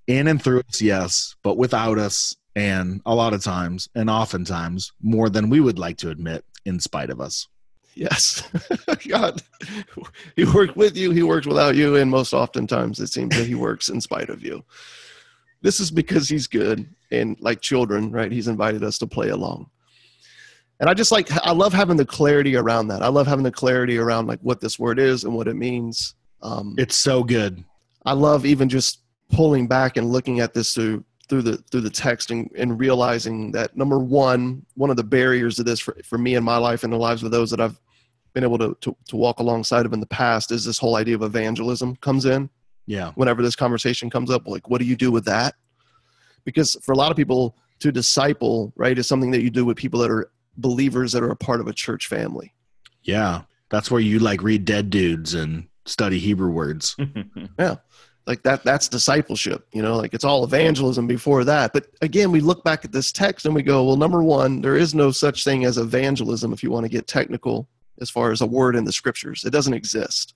in 0.07 0.27
and 0.27 0.41
through 0.41 0.61
us, 0.69 0.81
yes, 0.81 1.35
but 1.43 1.57
without 1.57 1.99
us, 1.99 2.35
and 2.57 3.01
a 3.05 3.13
lot 3.13 3.33
of 3.33 3.43
times, 3.43 3.87
and 3.93 4.09
oftentimes, 4.09 4.91
more 4.99 5.29
than 5.29 5.47
we 5.47 5.59
would 5.59 5.77
like 5.77 5.95
to 5.97 6.09
admit, 6.09 6.43
in 6.65 6.79
spite 6.79 7.11
of 7.11 7.21
us. 7.21 7.47
Yes. 7.93 8.49
God, 9.07 9.43
he 10.35 10.43
worked 10.43 10.75
with 10.75 10.97
you, 10.97 11.11
he 11.11 11.21
works 11.21 11.45
without 11.45 11.75
you, 11.75 11.97
and 11.97 12.09
most 12.09 12.33
oftentimes 12.33 12.99
it 12.99 13.07
seems 13.07 13.37
that 13.37 13.45
he 13.45 13.53
works 13.53 13.89
in 13.89 14.01
spite 14.01 14.29
of 14.29 14.43
you. 14.43 14.63
This 15.61 15.79
is 15.79 15.91
because 15.91 16.27
he's 16.27 16.47
good, 16.47 16.89
and 17.11 17.37
like 17.39 17.61
children, 17.61 18.11
right? 18.11 18.31
He's 18.31 18.47
invited 18.47 18.83
us 18.83 18.97
to 18.99 19.07
play 19.07 19.29
along. 19.29 19.69
And 20.79 20.89
I 20.89 20.95
just 20.95 21.11
like, 21.11 21.31
I 21.45 21.51
love 21.51 21.73
having 21.73 21.97
the 21.97 22.05
clarity 22.05 22.55
around 22.55 22.87
that. 22.87 23.03
I 23.03 23.07
love 23.07 23.27
having 23.27 23.43
the 23.43 23.51
clarity 23.51 23.99
around 23.99 24.25
like 24.25 24.39
what 24.41 24.61
this 24.61 24.79
word 24.79 24.97
is 24.97 25.25
and 25.25 25.33
what 25.35 25.47
it 25.47 25.55
means. 25.55 26.15
Um, 26.41 26.73
It's 26.79 26.95
so 26.95 27.23
good. 27.23 27.63
I 28.03 28.13
love 28.13 28.47
even 28.47 28.67
just 28.67 29.01
pulling 29.31 29.67
back 29.67 29.97
and 29.97 30.11
looking 30.11 30.39
at 30.39 30.55
this 30.55 30.73
through 30.73 31.03
through 31.29 31.41
the 31.41 31.57
through 31.71 31.81
the 31.81 31.89
text 31.89 32.31
and, 32.31 32.49
and 32.55 32.79
realizing 32.79 33.51
that 33.51 33.75
number 33.75 33.99
one, 33.99 34.65
one 34.75 34.89
of 34.89 34.95
the 34.97 35.03
barriers 35.03 35.55
to 35.57 35.63
this 35.63 35.79
for, 35.79 35.95
for 36.03 36.17
me 36.17 36.35
in 36.35 36.43
my 36.43 36.57
life 36.57 36.83
and 36.83 36.91
the 36.93 36.97
lives 36.97 37.23
of 37.23 37.31
those 37.31 37.49
that 37.51 37.59
I've 37.59 37.79
been 38.33 38.43
able 38.43 38.57
to, 38.59 38.77
to 38.81 38.95
to 39.07 39.15
walk 39.15 39.39
alongside 39.39 39.85
of 39.85 39.93
in 39.93 39.99
the 39.99 40.05
past 40.07 40.51
is 40.51 40.63
this 40.65 40.77
whole 40.77 40.95
idea 40.95 41.15
of 41.15 41.23
evangelism 41.23 41.95
comes 41.97 42.25
in 42.25 42.49
Yeah. 42.85 43.11
whenever 43.15 43.41
this 43.41 43.55
conversation 43.55 44.09
comes 44.09 44.29
up. 44.31 44.47
Like, 44.47 44.69
what 44.69 44.79
do 44.79 44.85
you 44.85 44.95
do 44.95 45.11
with 45.11 45.25
that? 45.25 45.55
Because 46.45 46.77
for 46.83 46.91
a 46.93 46.95
lot 46.95 47.11
of 47.11 47.17
people, 47.17 47.57
to 47.79 47.91
disciple, 47.91 48.71
right, 48.75 48.97
is 48.97 49.05
something 49.07 49.31
that 49.31 49.43
you 49.43 49.49
do 49.49 49.65
with 49.65 49.77
people 49.77 49.99
that 49.99 50.09
are 50.09 50.31
believers 50.57 51.11
that 51.11 51.21
are 51.23 51.29
a 51.29 51.35
part 51.35 51.59
of 51.61 51.67
a 51.67 51.73
church 51.73 52.07
family. 52.07 52.53
Yeah. 53.03 53.41
That's 53.69 53.91
where 53.91 54.01
you 54.01 54.19
like 54.19 54.41
read 54.41 54.65
dead 54.65 54.89
dudes 54.89 55.33
and 55.33 55.67
study 55.85 56.17
Hebrew 56.19 56.49
words. 56.49 56.95
like 58.27 58.43
that 58.43 58.63
that's 58.63 58.89
discipleship 58.89 59.65
you 59.71 59.81
know 59.81 59.95
like 59.95 60.13
it's 60.13 60.25
all 60.25 60.43
evangelism 60.43 61.07
before 61.07 61.43
that. 61.45 61.73
But 61.73 61.87
again 62.01 62.31
we 62.31 62.41
look 62.41 62.63
back 62.63 62.85
at 62.85 62.91
this 62.91 63.11
text 63.11 63.45
and 63.45 63.55
we 63.55 63.63
go 63.63 63.85
well 63.85 63.95
number 63.95 64.21
one 64.21 64.61
there 64.61 64.75
is 64.75 64.93
no 64.93 65.11
such 65.11 65.43
thing 65.43 65.65
as 65.65 65.77
evangelism 65.77 66.53
if 66.53 66.61
you 66.61 66.69
want 66.69 66.83
to 66.83 66.91
get 66.91 67.07
technical 67.07 67.67
as 68.01 68.09
far 68.09 68.31
as 68.31 68.41
a 68.41 68.45
word 68.45 68.75
in 68.75 68.83
the 68.83 68.91
scriptures. 68.91 69.43
It 69.43 69.49
doesn't 69.49 69.73
exist. 69.73 70.35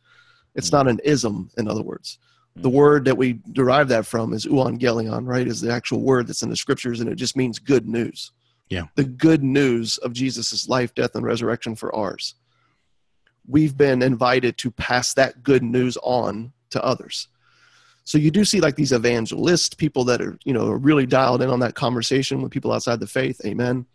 It's 0.56 0.70
mm. 0.70 0.74
not 0.74 0.88
an 0.88 1.00
ism 1.04 1.52
in 1.58 1.68
other 1.68 1.84
words. 1.84 2.18
The 2.56 2.70
mm. 2.70 2.74
word 2.74 3.06
that 3.06 3.18
we 3.18 3.40
derive 3.52 3.90
that 3.90 4.06
from 4.06 4.34
is 4.34 4.46
euangelion 4.46 5.28
right 5.28 5.48
is 5.48 5.62
the 5.62 5.72
actual 5.72 6.02
word 6.02 6.28
that's 6.28 6.44
in 6.44 6.50
the 6.50 6.56
scriptures 6.56 7.02
and 7.02 7.10
it 7.10 7.16
just 7.16 7.38
means 7.38 7.60
good 7.60 7.88
news. 7.88 8.32
Yeah. 8.70 8.86
the 8.96 9.04
good 9.04 9.44
news 9.44 9.98
of 9.98 10.14
jesus' 10.14 10.70
life 10.70 10.96
death 10.96 11.16
and 11.16 11.26
resurrection 11.26 11.76
for 11.76 11.94
ours. 11.94 12.36
We've 13.46 13.76
been 13.76 14.02
invited 14.02 14.58
to 14.60 14.72
pass 14.72 15.14
that 15.16 15.44
good 15.44 15.62
news 15.62 15.98
on 16.02 16.54
to 16.70 16.82
others 16.82 17.28
so 18.04 18.18
you 18.18 18.32
do 18.32 18.44
see 18.44 18.60
like 18.60 18.76
these 18.76 18.92
evangelists, 18.92 19.74
people 19.74 20.04
that 20.06 20.22
are, 20.22 20.38
you 20.44 20.54
know, 20.54 20.68
are 20.68 20.78
really 20.78 21.06
dialed 21.06 21.42
in 21.42 21.50
on 21.50 21.60
that 21.60 21.76
conversation 21.76 22.42
with 22.42 22.52
people 22.52 22.72
outside 22.72 23.00
the 23.00 23.08
faith. 23.08 23.40
Amen. 23.46 23.86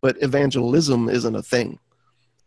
But 0.00 0.22
evangelism 0.22 1.08
isn't 1.08 1.34
a 1.34 1.42
thing. 1.42 1.78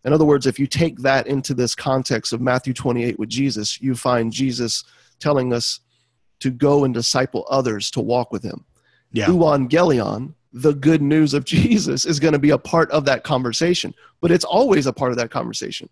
In 0.06 0.14
other 0.14 0.26
words, 0.26 0.46
if 0.46 0.58
you 0.60 0.68
take 0.68 1.00
that 1.00 1.28
into 1.28 1.54
this 1.54 1.76
context 1.76 2.32
of 2.32 2.40
Matthew 2.40 2.74
28 2.74 3.20
with 3.20 3.30
Jesus, 3.30 3.82
you 3.82 3.96
find 3.96 4.32
Jesus 4.32 4.84
telling 5.20 5.52
us 5.52 5.82
to 6.40 6.52
go 6.52 6.86
and 6.86 6.94
disciple 6.94 7.46
others 7.50 7.92
to 7.92 8.00
walk 8.00 8.32
with 8.32 8.44
him. 8.44 8.64
Yeah. 9.12 9.26
Euangelion, 9.26 10.34
the 10.54 10.74
good 10.74 11.02
news 11.02 11.34
of 11.34 11.44
Jesus, 11.46 12.06
is 12.06 12.20
going 12.20 12.34
to 12.34 12.40
be 12.40 12.52
a 12.52 12.58
part 12.58 12.90
of 12.92 13.06
that 13.06 13.24
conversation, 13.24 13.94
but 14.22 14.32
it's 14.32 14.46
always 14.46 14.86
a 14.86 14.94
part 14.94 15.12
of 15.12 15.18
that 15.18 15.32
conversation. 15.32 15.90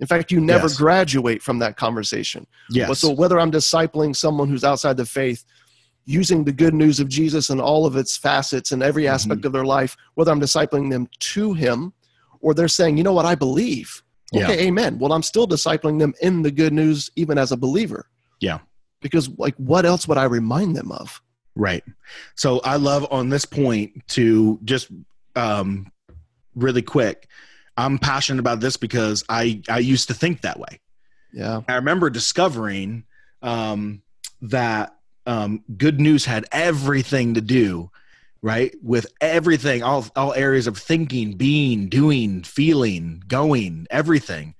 In 0.00 0.06
fact, 0.06 0.32
you 0.32 0.40
never 0.40 0.66
Yes. 0.66 0.76
graduate 0.76 1.42
from 1.42 1.58
that 1.60 1.76
conversation. 1.76 2.46
Yes. 2.70 2.88
But 2.88 2.96
so 2.98 3.10
whether 3.10 3.38
I'm 3.38 3.52
discipling 3.52 4.14
someone 4.14 4.48
who's 4.48 4.64
outside 4.64 4.96
the 4.96 5.06
faith, 5.06 5.44
using 6.04 6.44
the 6.44 6.52
good 6.52 6.74
news 6.74 7.00
of 7.00 7.08
Jesus 7.08 7.48
and 7.50 7.60
all 7.60 7.86
of 7.86 7.96
its 7.96 8.16
facets 8.16 8.72
and 8.72 8.82
every 8.82 9.08
aspect 9.08 9.44
of 9.44 9.52
their 9.52 9.64
life, 9.64 9.96
whether 10.14 10.30
I'm 10.30 10.40
discipling 10.40 10.90
them 10.90 11.08
to 11.18 11.54
him 11.54 11.92
or 12.40 12.52
they're 12.52 12.68
saying, 12.68 12.98
you 12.98 13.02
know 13.04 13.12
what, 13.14 13.24
I 13.24 13.34
believe. 13.34 14.02
Yeah. 14.32 14.44
Okay, 14.44 14.66
amen. 14.66 14.98
Well, 14.98 15.12
I'm 15.12 15.22
still 15.22 15.46
discipling 15.46 15.98
them 15.98 16.12
in 16.20 16.42
the 16.42 16.50
good 16.50 16.72
news, 16.72 17.08
even 17.16 17.38
as 17.38 17.52
a 17.52 17.56
believer. 17.56 18.10
Yeah. 18.40 18.58
Because 19.00 19.30
like 19.38 19.54
what 19.56 19.86
else 19.86 20.06
would 20.08 20.18
I 20.18 20.24
remind 20.24 20.76
them 20.76 20.92
of? 20.92 21.22
Right. 21.56 21.84
So 22.34 22.58
I 22.64 22.76
love 22.76 23.06
on 23.10 23.28
this 23.28 23.44
point 23.44 24.06
to 24.08 24.58
just 24.64 24.88
um, 25.36 25.90
really 26.54 26.82
quick. 26.82 27.28
I'm 27.76 27.98
passionate 27.98 28.40
about 28.40 28.60
this 28.60 28.76
because 28.76 29.24
I 29.28 29.62
I 29.68 29.78
used 29.78 30.08
to 30.08 30.14
think 30.14 30.42
that 30.42 30.58
way. 30.58 30.80
Yeah. 31.32 31.62
I 31.66 31.74
remember 31.74 32.10
discovering 32.10 33.04
um, 33.42 34.02
that 34.42 34.96
um, 35.26 35.64
good 35.76 36.00
news 36.00 36.24
had 36.24 36.46
everything 36.52 37.34
to 37.34 37.40
do, 37.40 37.90
right, 38.40 38.74
with 38.82 39.06
everything, 39.20 39.82
all 39.82 40.06
all 40.14 40.32
areas 40.34 40.66
of 40.66 40.78
thinking, 40.78 41.36
being, 41.36 41.88
doing, 41.88 42.42
feeling, 42.44 43.22
going, 43.26 43.86
everything. 43.90 44.54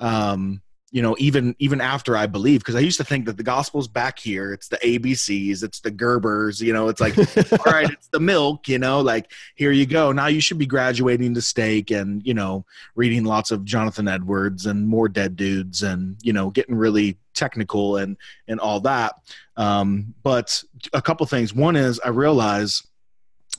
Um, 0.00 0.62
you 0.96 1.02
know, 1.02 1.14
even 1.18 1.54
even 1.58 1.82
after 1.82 2.16
I 2.16 2.24
believe, 2.24 2.60
because 2.60 2.74
I 2.74 2.78
used 2.80 2.96
to 2.96 3.04
think 3.04 3.26
that 3.26 3.36
the 3.36 3.42
gospel's 3.42 3.86
back 3.86 4.18
here. 4.18 4.54
It's 4.54 4.68
the 4.68 4.78
ABCs, 4.78 5.62
it's 5.62 5.80
the 5.80 5.90
Gerbers. 5.90 6.62
You 6.62 6.72
know, 6.72 6.88
it's 6.88 7.02
like 7.02 7.18
all 7.52 7.70
right, 7.70 7.90
it's 7.90 8.08
the 8.08 8.18
milk, 8.18 8.66
you 8.66 8.78
know, 8.78 9.02
like 9.02 9.30
here 9.56 9.72
you 9.72 9.84
go. 9.84 10.10
Now 10.10 10.28
you 10.28 10.40
should 10.40 10.56
be 10.56 10.64
graduating 10.64 11.34
to 11.34 11.42
steak 11.42 11.90
and, 11.90 12.26
you 12.26 12.32
know, 12.32 12.64
reading 12.94 13.24
lots 13.24 13.50
of 13.50 13.62
Jonathan 13.66 14.08
Edwards 14.08 14.64
and 14.64 14.88
more 14.88 15.06
dead 15.06 15.36
dudes 15.36 15.82
and, 15.82 16.16
you 16.22 16.32
know, 16.32 16.48
getting 16.48 16.74
really 16.74 17.18
technical 17.34 17.98
and 17.98 18.16
and 18.48 18.58
all 18.58 18.80
that. 18.80 19.16
Um, 19.58 20.14
but 20.22 20.64
a 20.94 21.02
couple 21.02 21.26
things. 21.26 21.52
One 21.52 21.76
is 21.76 22.00
I 22.00 22.08
realize 22.08 22.82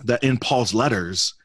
that 0.06 0.24
in 0.24 0.40
Paul's 0.40 0.74
letters, 0.74 1.36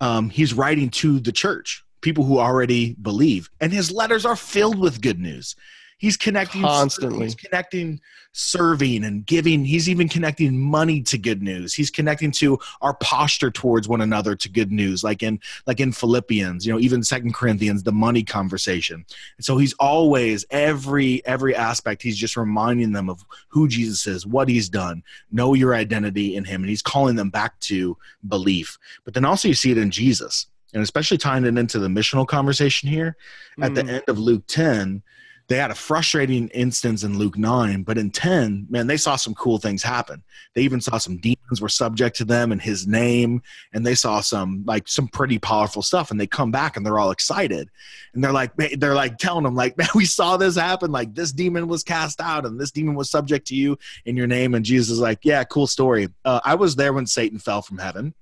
um, 0.00 0.30
he's 0.30 0.52
writing 0.52 0.90
to 0.90 1.20
the 1.20 1.30
church, 1.30 1.84
people 2.00 2.24
who 2.24 2.38
already 2.38 2.94
believe, 2.94 3.50
and 3.60 3.72
his 3.72 3.90
letters 3.90 4.24
are 4.24 4.36
filled 4.36 4.78
with 4.78 5.00
good 5.00 5.18
news. 5.18 5.56
He's 5.98 6.16
connecting 6.16 6.62
Constantly. 6.62 7.24
He's 7.24 7.34
connecting 7.34 8.00
serving 8.30 9.02
and 9.02 9.26
giving. 9.26 9.64
He's 9.64 9.88
even 9.88 10.08
connecting 10.08 10.56
money 10.56 11.02
to 11.02 11.18
good 11.18 11.42
news. 11.42 11.74
He's 11.74 11.90
connecting 11.90 12.30
to 12.32 12.56
our 12.80 12.94
posture 12.94 13.50
towards 13.50 13.88
one 13.88 14.00
another 14.00 14.36
to 14.36 14.48
good 14.48 14.70
news, 14.70 15.02
like 15.02 15.24
in 15.24 15.40
like 15.66 15.80
in 15.80 15.90
Philippians, 15.90 16.64
you 16.64 16.72
know, 16.72 16.78
even 16.78 17.02
Second 17.02 17.34
Corinthians, 17.34 17.82
the 17.82 17.90
money 17.90 18.22
conversation. 18.22 19.04
And 19.36 19.44
so 19.44 19.58
he's 19.58 19.72
always 19.74 20.44
every 20.52 21.24
every 21.26 21.56
aspect. 21.56 22.02
He's 22.02 22.16
just 22.16 22.36
reminding 22.36 22.92
them 22.92 23.10
of 23.10 23.24
who 23.48 23.66
Jesus 23.66 24.06
is, 24.06 24.24
what 24.24 24.48
he's 24.48 24.68
done, 24.68 25.02
know 25.32 25.54
your 25.54 25.74
identity 25.74 26.36
in 26.36 26.44
him, 26.44 26.62
and 26.62 26.70
he's 26.70 26.82
calling 26.82 27.16
them 27.16 27.30
back 27.30 27.58
to 27.60 27.96
belief. 28.28 28.78
But 29.04 29.14
then 29.14 29.24
also 29.24 29.48
you 29.48 29.54
see 29.54 29.72
it 29.72 29.78
in 29.78 29.90
Jesus, 29.90 30.46
and 30.74 30.82
especially 30.82 31.18
tying 31.18 31.44
it 31.44 31.56
into 31.58 31.78
the 31.78 31.88
missional 31.88 32.26
conversation 32.26 32.88
here 32.88 33.16
at 33.62 33.74
the 33.74 33.82
Mm. 33.82 33.88
end 33.88 34.04
of 34.08 34.18
Luke 34.18 34.44
10, 34.48 35.02
they 35.48 35.56
had 35.56 35.70
a 35.70 35.74
frustrating 35.74 36.48
instance 36.48 37.04
in 37.04 37.16
Luke 37.16 37.38
9, 37.38 37.82
but 37.82 37.96
in 37.96 38.10
10, 38.10 38.66
man, 38.68 38.86
they 38.86 38.98
saw 38.98 39.16
some 39.16 39.34
cool 39.34 39.56
things 39.56 39.82
happen. 39.82 40.22
They 40.54 40.60
even 40.60 40.78
saw 40.82 40.98
some 40.98 41.16
demons 41.16 41.62
were 41.62 41.70
subject 41.70 42.16
to 42.16 42.26
them 42.26 42.52
in 42.52 42.58
his 42.58 42.86
name, 42.86 43.40
and 43.72 43.86
they 43.86 43.94
saw 43.94 44.20
some 44.20 44.62
like 44.66 44.86
some 44.88 45.08
pretty 45.08 45.38
powerful 45.38 45.80
stuff. 45.80 46.10
And 46.10 46.20
they 46.20 46.26
come 46.26 46.50
back 46.50 46.76
and 46.76 46.84
they're 46.84 46.98
all 46.98 47.12
excited. 47.12 47.70
And 48.12 48.22
they're 48.22 48.32
like, 48.32 48.52
they're 48.56 48.94
like 48.94 49.16
telling 49.16 49.44
them, 49.44 49.54
like, 49.54 49.78
man, 49.78 49.88
we 49.94 50.04
saw 50.04 50.36
this 50.36 50.54
happen. 50.56 50.92
Like 50.92 51.14
this 51.14 51.32
demon 51.32 51.66
was 51.66 51.82
cast 51.82 52.20
out, 52.20 52.44
and 52.44 52.60
this 52.60 52.70
demon 52.70 52.94
was 52.94 53.10
subject 53.10 53.46
to 53.46 53.54
you 53.54 53.78
in 54.04 54.18
your 54.18 54.26
name. 54.26 54.54
And 54.54 54.66
Jesus 54.66 54.90
is 54.90 55.00
like, 55.00 55.20
Yeah, 55.22 55.44
cool 55.44 55.66
story. 55.66 56.08
Uh, 56.26 56.40
I 56.44 56.56
was 56.56 56.76
there 56.76 56.92
when 56.92 57.06
Satan 57.06 57.38
fell 57.38 57.62
from 57.62 57.78
heaven. 57.78 58.12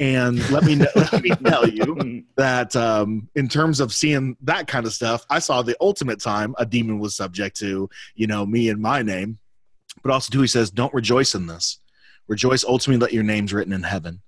And 0.00 0.48
let 0.50 0.62
me 0.64 0.76
know, 0.76 0.86
let 0.94 1.22
me 1.22 1.30
tell 1.44 1.68
you 1.68 2.24
that 2.36 2.76
um, 2.76 3.28
in 3.34 3.48
terms 3.48 3.80
of 3.80 3.92
seeing 3.92 4.36
that 4.42 4.68
kind 4.68 4.86
of 4.86 4.92
stuff, 4.92 5.26
I 5.28 5.40
saw 5.40 5.62
the 5.62 5.76
ultimate 5.80 6.20
time 6.20 6.54
a 6.58 6.64
demon 6.64 6.98
was 6.98 7.16
subject 7.16 7.56
to, 7.58 7.90
you 8.14 8.26
know, 8.26 8.46
me 8.46 8.68
and 8.68 8.80
my 8.80 9.02
name. 9.02 9.38
But 10.02 10.12
also, 10.12 10.30
too, 10.30 10.40
he 10.40 10.46
says, 10.46 10.70
don't 10.70 10.94
rejoice 10.94 11.34
in 11.34 11.46
this. 11.46 11.80
Rejoice 12.28 12.62
ultimately 12.64 13.04
that 13.04 13.12
your 13.12 13.24
name's 13.24 13.52
written 13.52 13.72
in 13.72 13.82
heaven. 13.82 14.22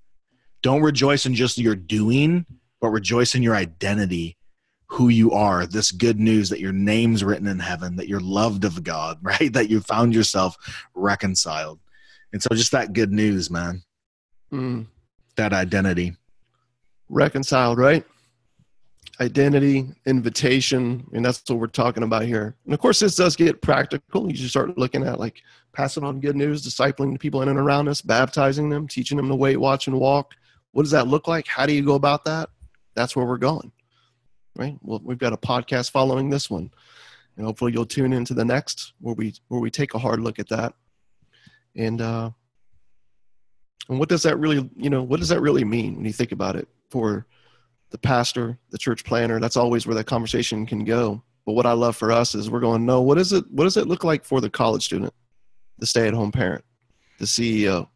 Don't 0.63 0.83
rejoice 0.83 1.27
in 1.27 1.35
just 1.35 1.59
your 1.59 1.77
doing, 1.77 2.45
but 2.81 2.89
rejoice 2.89 3.35
in 3.35 3.43
your 3.43 3.55
identity, 3.55 4.37
who 4.87 5.09
you 5.09 5.31
are, 5.33 5.67
this 5.67 5.93
good 5.93 6.19
news 6.19 6.49
that 6.49 6.61
your 6.61 6.73
name's 6.73 7.23
written 7.23 7.47
in 7.47 7.61
heaven, 7.61 7.95
that 7.97 8.09
you're 8.09 8.21
loved 8.21 8.65
of 8.65 8.83
God, 8.83 9.19
right? 9.23 9.53
That 9.53 9.71
you 9.71 9.81
found 9.81 10.15
yourself 10.15 10.57
reconciled. 10.95 11.79
And 12.33 12.43
so, 12.43 12.49
just 12.55 12.73
that 12.73 12.93
good 12.93 13.13
news, 13.13 13.51
man, 13.51 13.83
Mm. 14.53 14.87
That 15.41 15.53
identity. 15.55 16.17
reconciled, 17.11 17.79
right? 17.79 18.05
Identity, 19.21 19.87
invitation, 20.07 21.07
and 21.13 21.25
that's 21.25 21.43
what 21.49 21.59
we're 21.59 21.67
talking 21.67 22.03
about 22.03 22.23
here. 22.23 22.57
And 22.65 22.73
of 22.73 22.81
course, 22.81 23.01
this 23.01 23.17
does 23.17 23.37
get 23.37 23.61
practical. 23.61 24.27
You 24.27 24.35
just 24.35 24.51
start 24.51 24.79
looking 24.79 25.05
at 25.05 25.19
like 25.19 25.43
passing 25.73 26.05
on 26.05 26.21
good 26.21 26.37
news, 26.37 26.67
discipling 26.67 27.13
the 27.13 27.19
people 27.19 27.43
in 27.43 27.49
and 27.49 27.59
around 27.59 27.89
us, 27.89 28.01
baptizing 28.01 28.71
them, 28.71 28.89
teaching 28.89 29.17
them 29.17 29.29
to 29.29 29.35
wait, 29.35 29.57
watch, 29.59 29.89
and 29.89 29.99
walk. 29.99 30.35
What 30.73 30.85
does 30.85 30.93
that 30.93 31.09
look 31.09 31.29
like? 31.29 31.47
How 31.47 31.67
do 31.67 31.73
you 31.75 31.85
go 31.85 31.95
about 31.95 32.25
that? 32.25 32.49
That's 32.95 33.15
where 33.15 33.27
we're 33.27 33.39
going, 33.39 33.73
right? 34.57 34.77
Well, 34.83 35.01
we've 35.05 35.19
got 35.19 35.33
a 35.33 35.37
podcast 35.37 35.91
following 35.91 36.31
this 36.31 36.49
one, 36.49 36.71
and 37.37 37.45
hopefully 37.45 37.73
you'll 37.73 37.87
tune 37.87 38.13
into 38.13 38.35
the 38.35 38.45
next 38.45 38.95
where 39.01 39.15
we 39.15 39.35
where 39.49 39.61
we 39.61 39.71
take 39.71 39.95
a 39.95 39.99
hard 39.99 40.21
look 40.21 40.39
at 40.39 40.49
that. 40.49 40.75
And 41.77 42.01
uh, 42.01 42.31
and 43.89 43.99
what 43.99 44.09
does 44.09 44.23
that 44.23 44.39
really, 44.39 44.69
you 44.77 44.91
know, 44.91 45.03
what 45.03 45.21
does 45.21 45.29
that 45.31 45.41
really 45.41 45.65
mean 45.65 45.97
when 45.97 46.05
you 46.05 46.13
think 46.13 46.33
about 46.33 46.57
it 46.57 46.69
for 46.91 47.27
the 47.91 47.99
pastor, 47.99 48.59
the 48.71 48.79
church 48.79 49.05
planner? 49.05 49.41
That's 49.41 49.57
always 49.57 49.87
where 49.87 49.97
that 49.97 50.05
conversation 50.05 50.67
can 50.67 50.85
go. 50.85 51.23
But 51.47 51.53
what 51.55 51.67
I 51.67 51.73
love 51.73 51.97
for 51.97 52.13
us 52.13 52.35
is 52.35 52.51
we're 52.51 52.61
going, 52.61 52.87
no, 52.87 53.01
what 53.01 53.19
is 53.19 53.33
it? 53.33 53.45
What 53.51 53.65
does 53.65 53.77
it 53.77 53.89
look 53.89 54.05
like 54.05 54.25
for 54.25 54.41
the 54.41 54.51
college 54.51 54.85
student, 54.85 55.13
the 55.79 55.87
stay-at-home 55.87 56.33
parent, 56.33 56.65
the 57.19 57.25
CEO, 57.25 57.89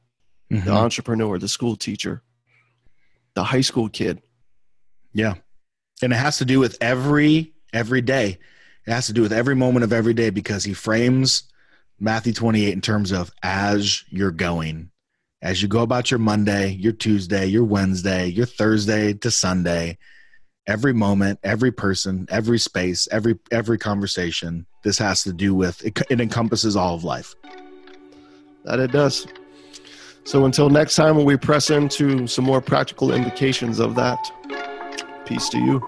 the 0.51 0.57
mm-hmm. 0.57 0.71
entrepreneur, 0.71 1.39
the 1.39 1.49
school 1.49 1.77
teacher, 1.77 2.23
the 3.35 3.45
high 3.45 3.61
school 3.61 3.89
kid? 3.89 4.23
Yeah. 5.13 5.35
And 6.03 6.13
it 6.13 6.17
has 6.17 6.39
to 6.39 6.45
do 6.45 6.59
with 6.59 6.77
every 6.81 7.55
every 7.73 8.01
day. 8.01 8.39
It 8.87 8.91
has 8.91 9.07
to 9.07 9.13
do 9.13 9.23
with 9.23 9.33
every 9.33 9.55
moment 9.55 9.85
of 9.85 9.93
every 9.93 10.15
day 10.15 10.31
because 10.31 10.65
he 10.65 10.75
frames 10.75 11.45
Matthew 12.01 12.33
28 12.33 12.73
in 12.73 12.81
terms 12.81 13.13
of 13.13 13.31
as 13.43 14.05
you're 14.09 14.31
going. 14.31 14.91
As 15.45 15.61
you 15.61 15.69
go 15.69 15.83
about 15.83 16.11
your 16.11 16.19
Monday, 16.19 16.71
your 16.71 16.95
Tuesday, 16.95 17.45
your 17.45 17.65
Wednesday, 17.65 18.29
your 18.29 18.47
Thursday 18.47 19.13
to 19.13 19.31
Sunday, 19.31 19.99
every 20.67 20.95
moment, 20.95 21.39
every 21.45 21.71
person, 21.71 22.27
every 22.31 22.59
space, 22.59 23.07
every 23.13 23.39
every 23.51 23.77
conversation, 23.77 24.65
this 24.85 24.97
has 24.97 25.23
to 25.25 25.35
do 25.35 25.55
with 25.55 25.85
it, 25.85 26.01
it 26.09 26.19
encompasses 26.19 26.77
all 26.77 26.95
of 26.95 27.05
life. 27.05 27.35
That 28.65 28.81
it 28.81 28.91
does. 28.91 29.27
So 30.25 30.47
until 30.47 30.71
next 30.71 30.97
time, 30.97 31.15
when 31.15 31.27
we 31.27 31.37
press 31.37 31.69
into 31.69 32.27
some 32.27 32.47
more 32.47 32.63
practical 32.63 33.13
indications 33.13 33.81
of 33.81 33.97
that, 33.97 34.19
peace 35.27 35.51
to 35.51 35.59
you. 35.59 35.87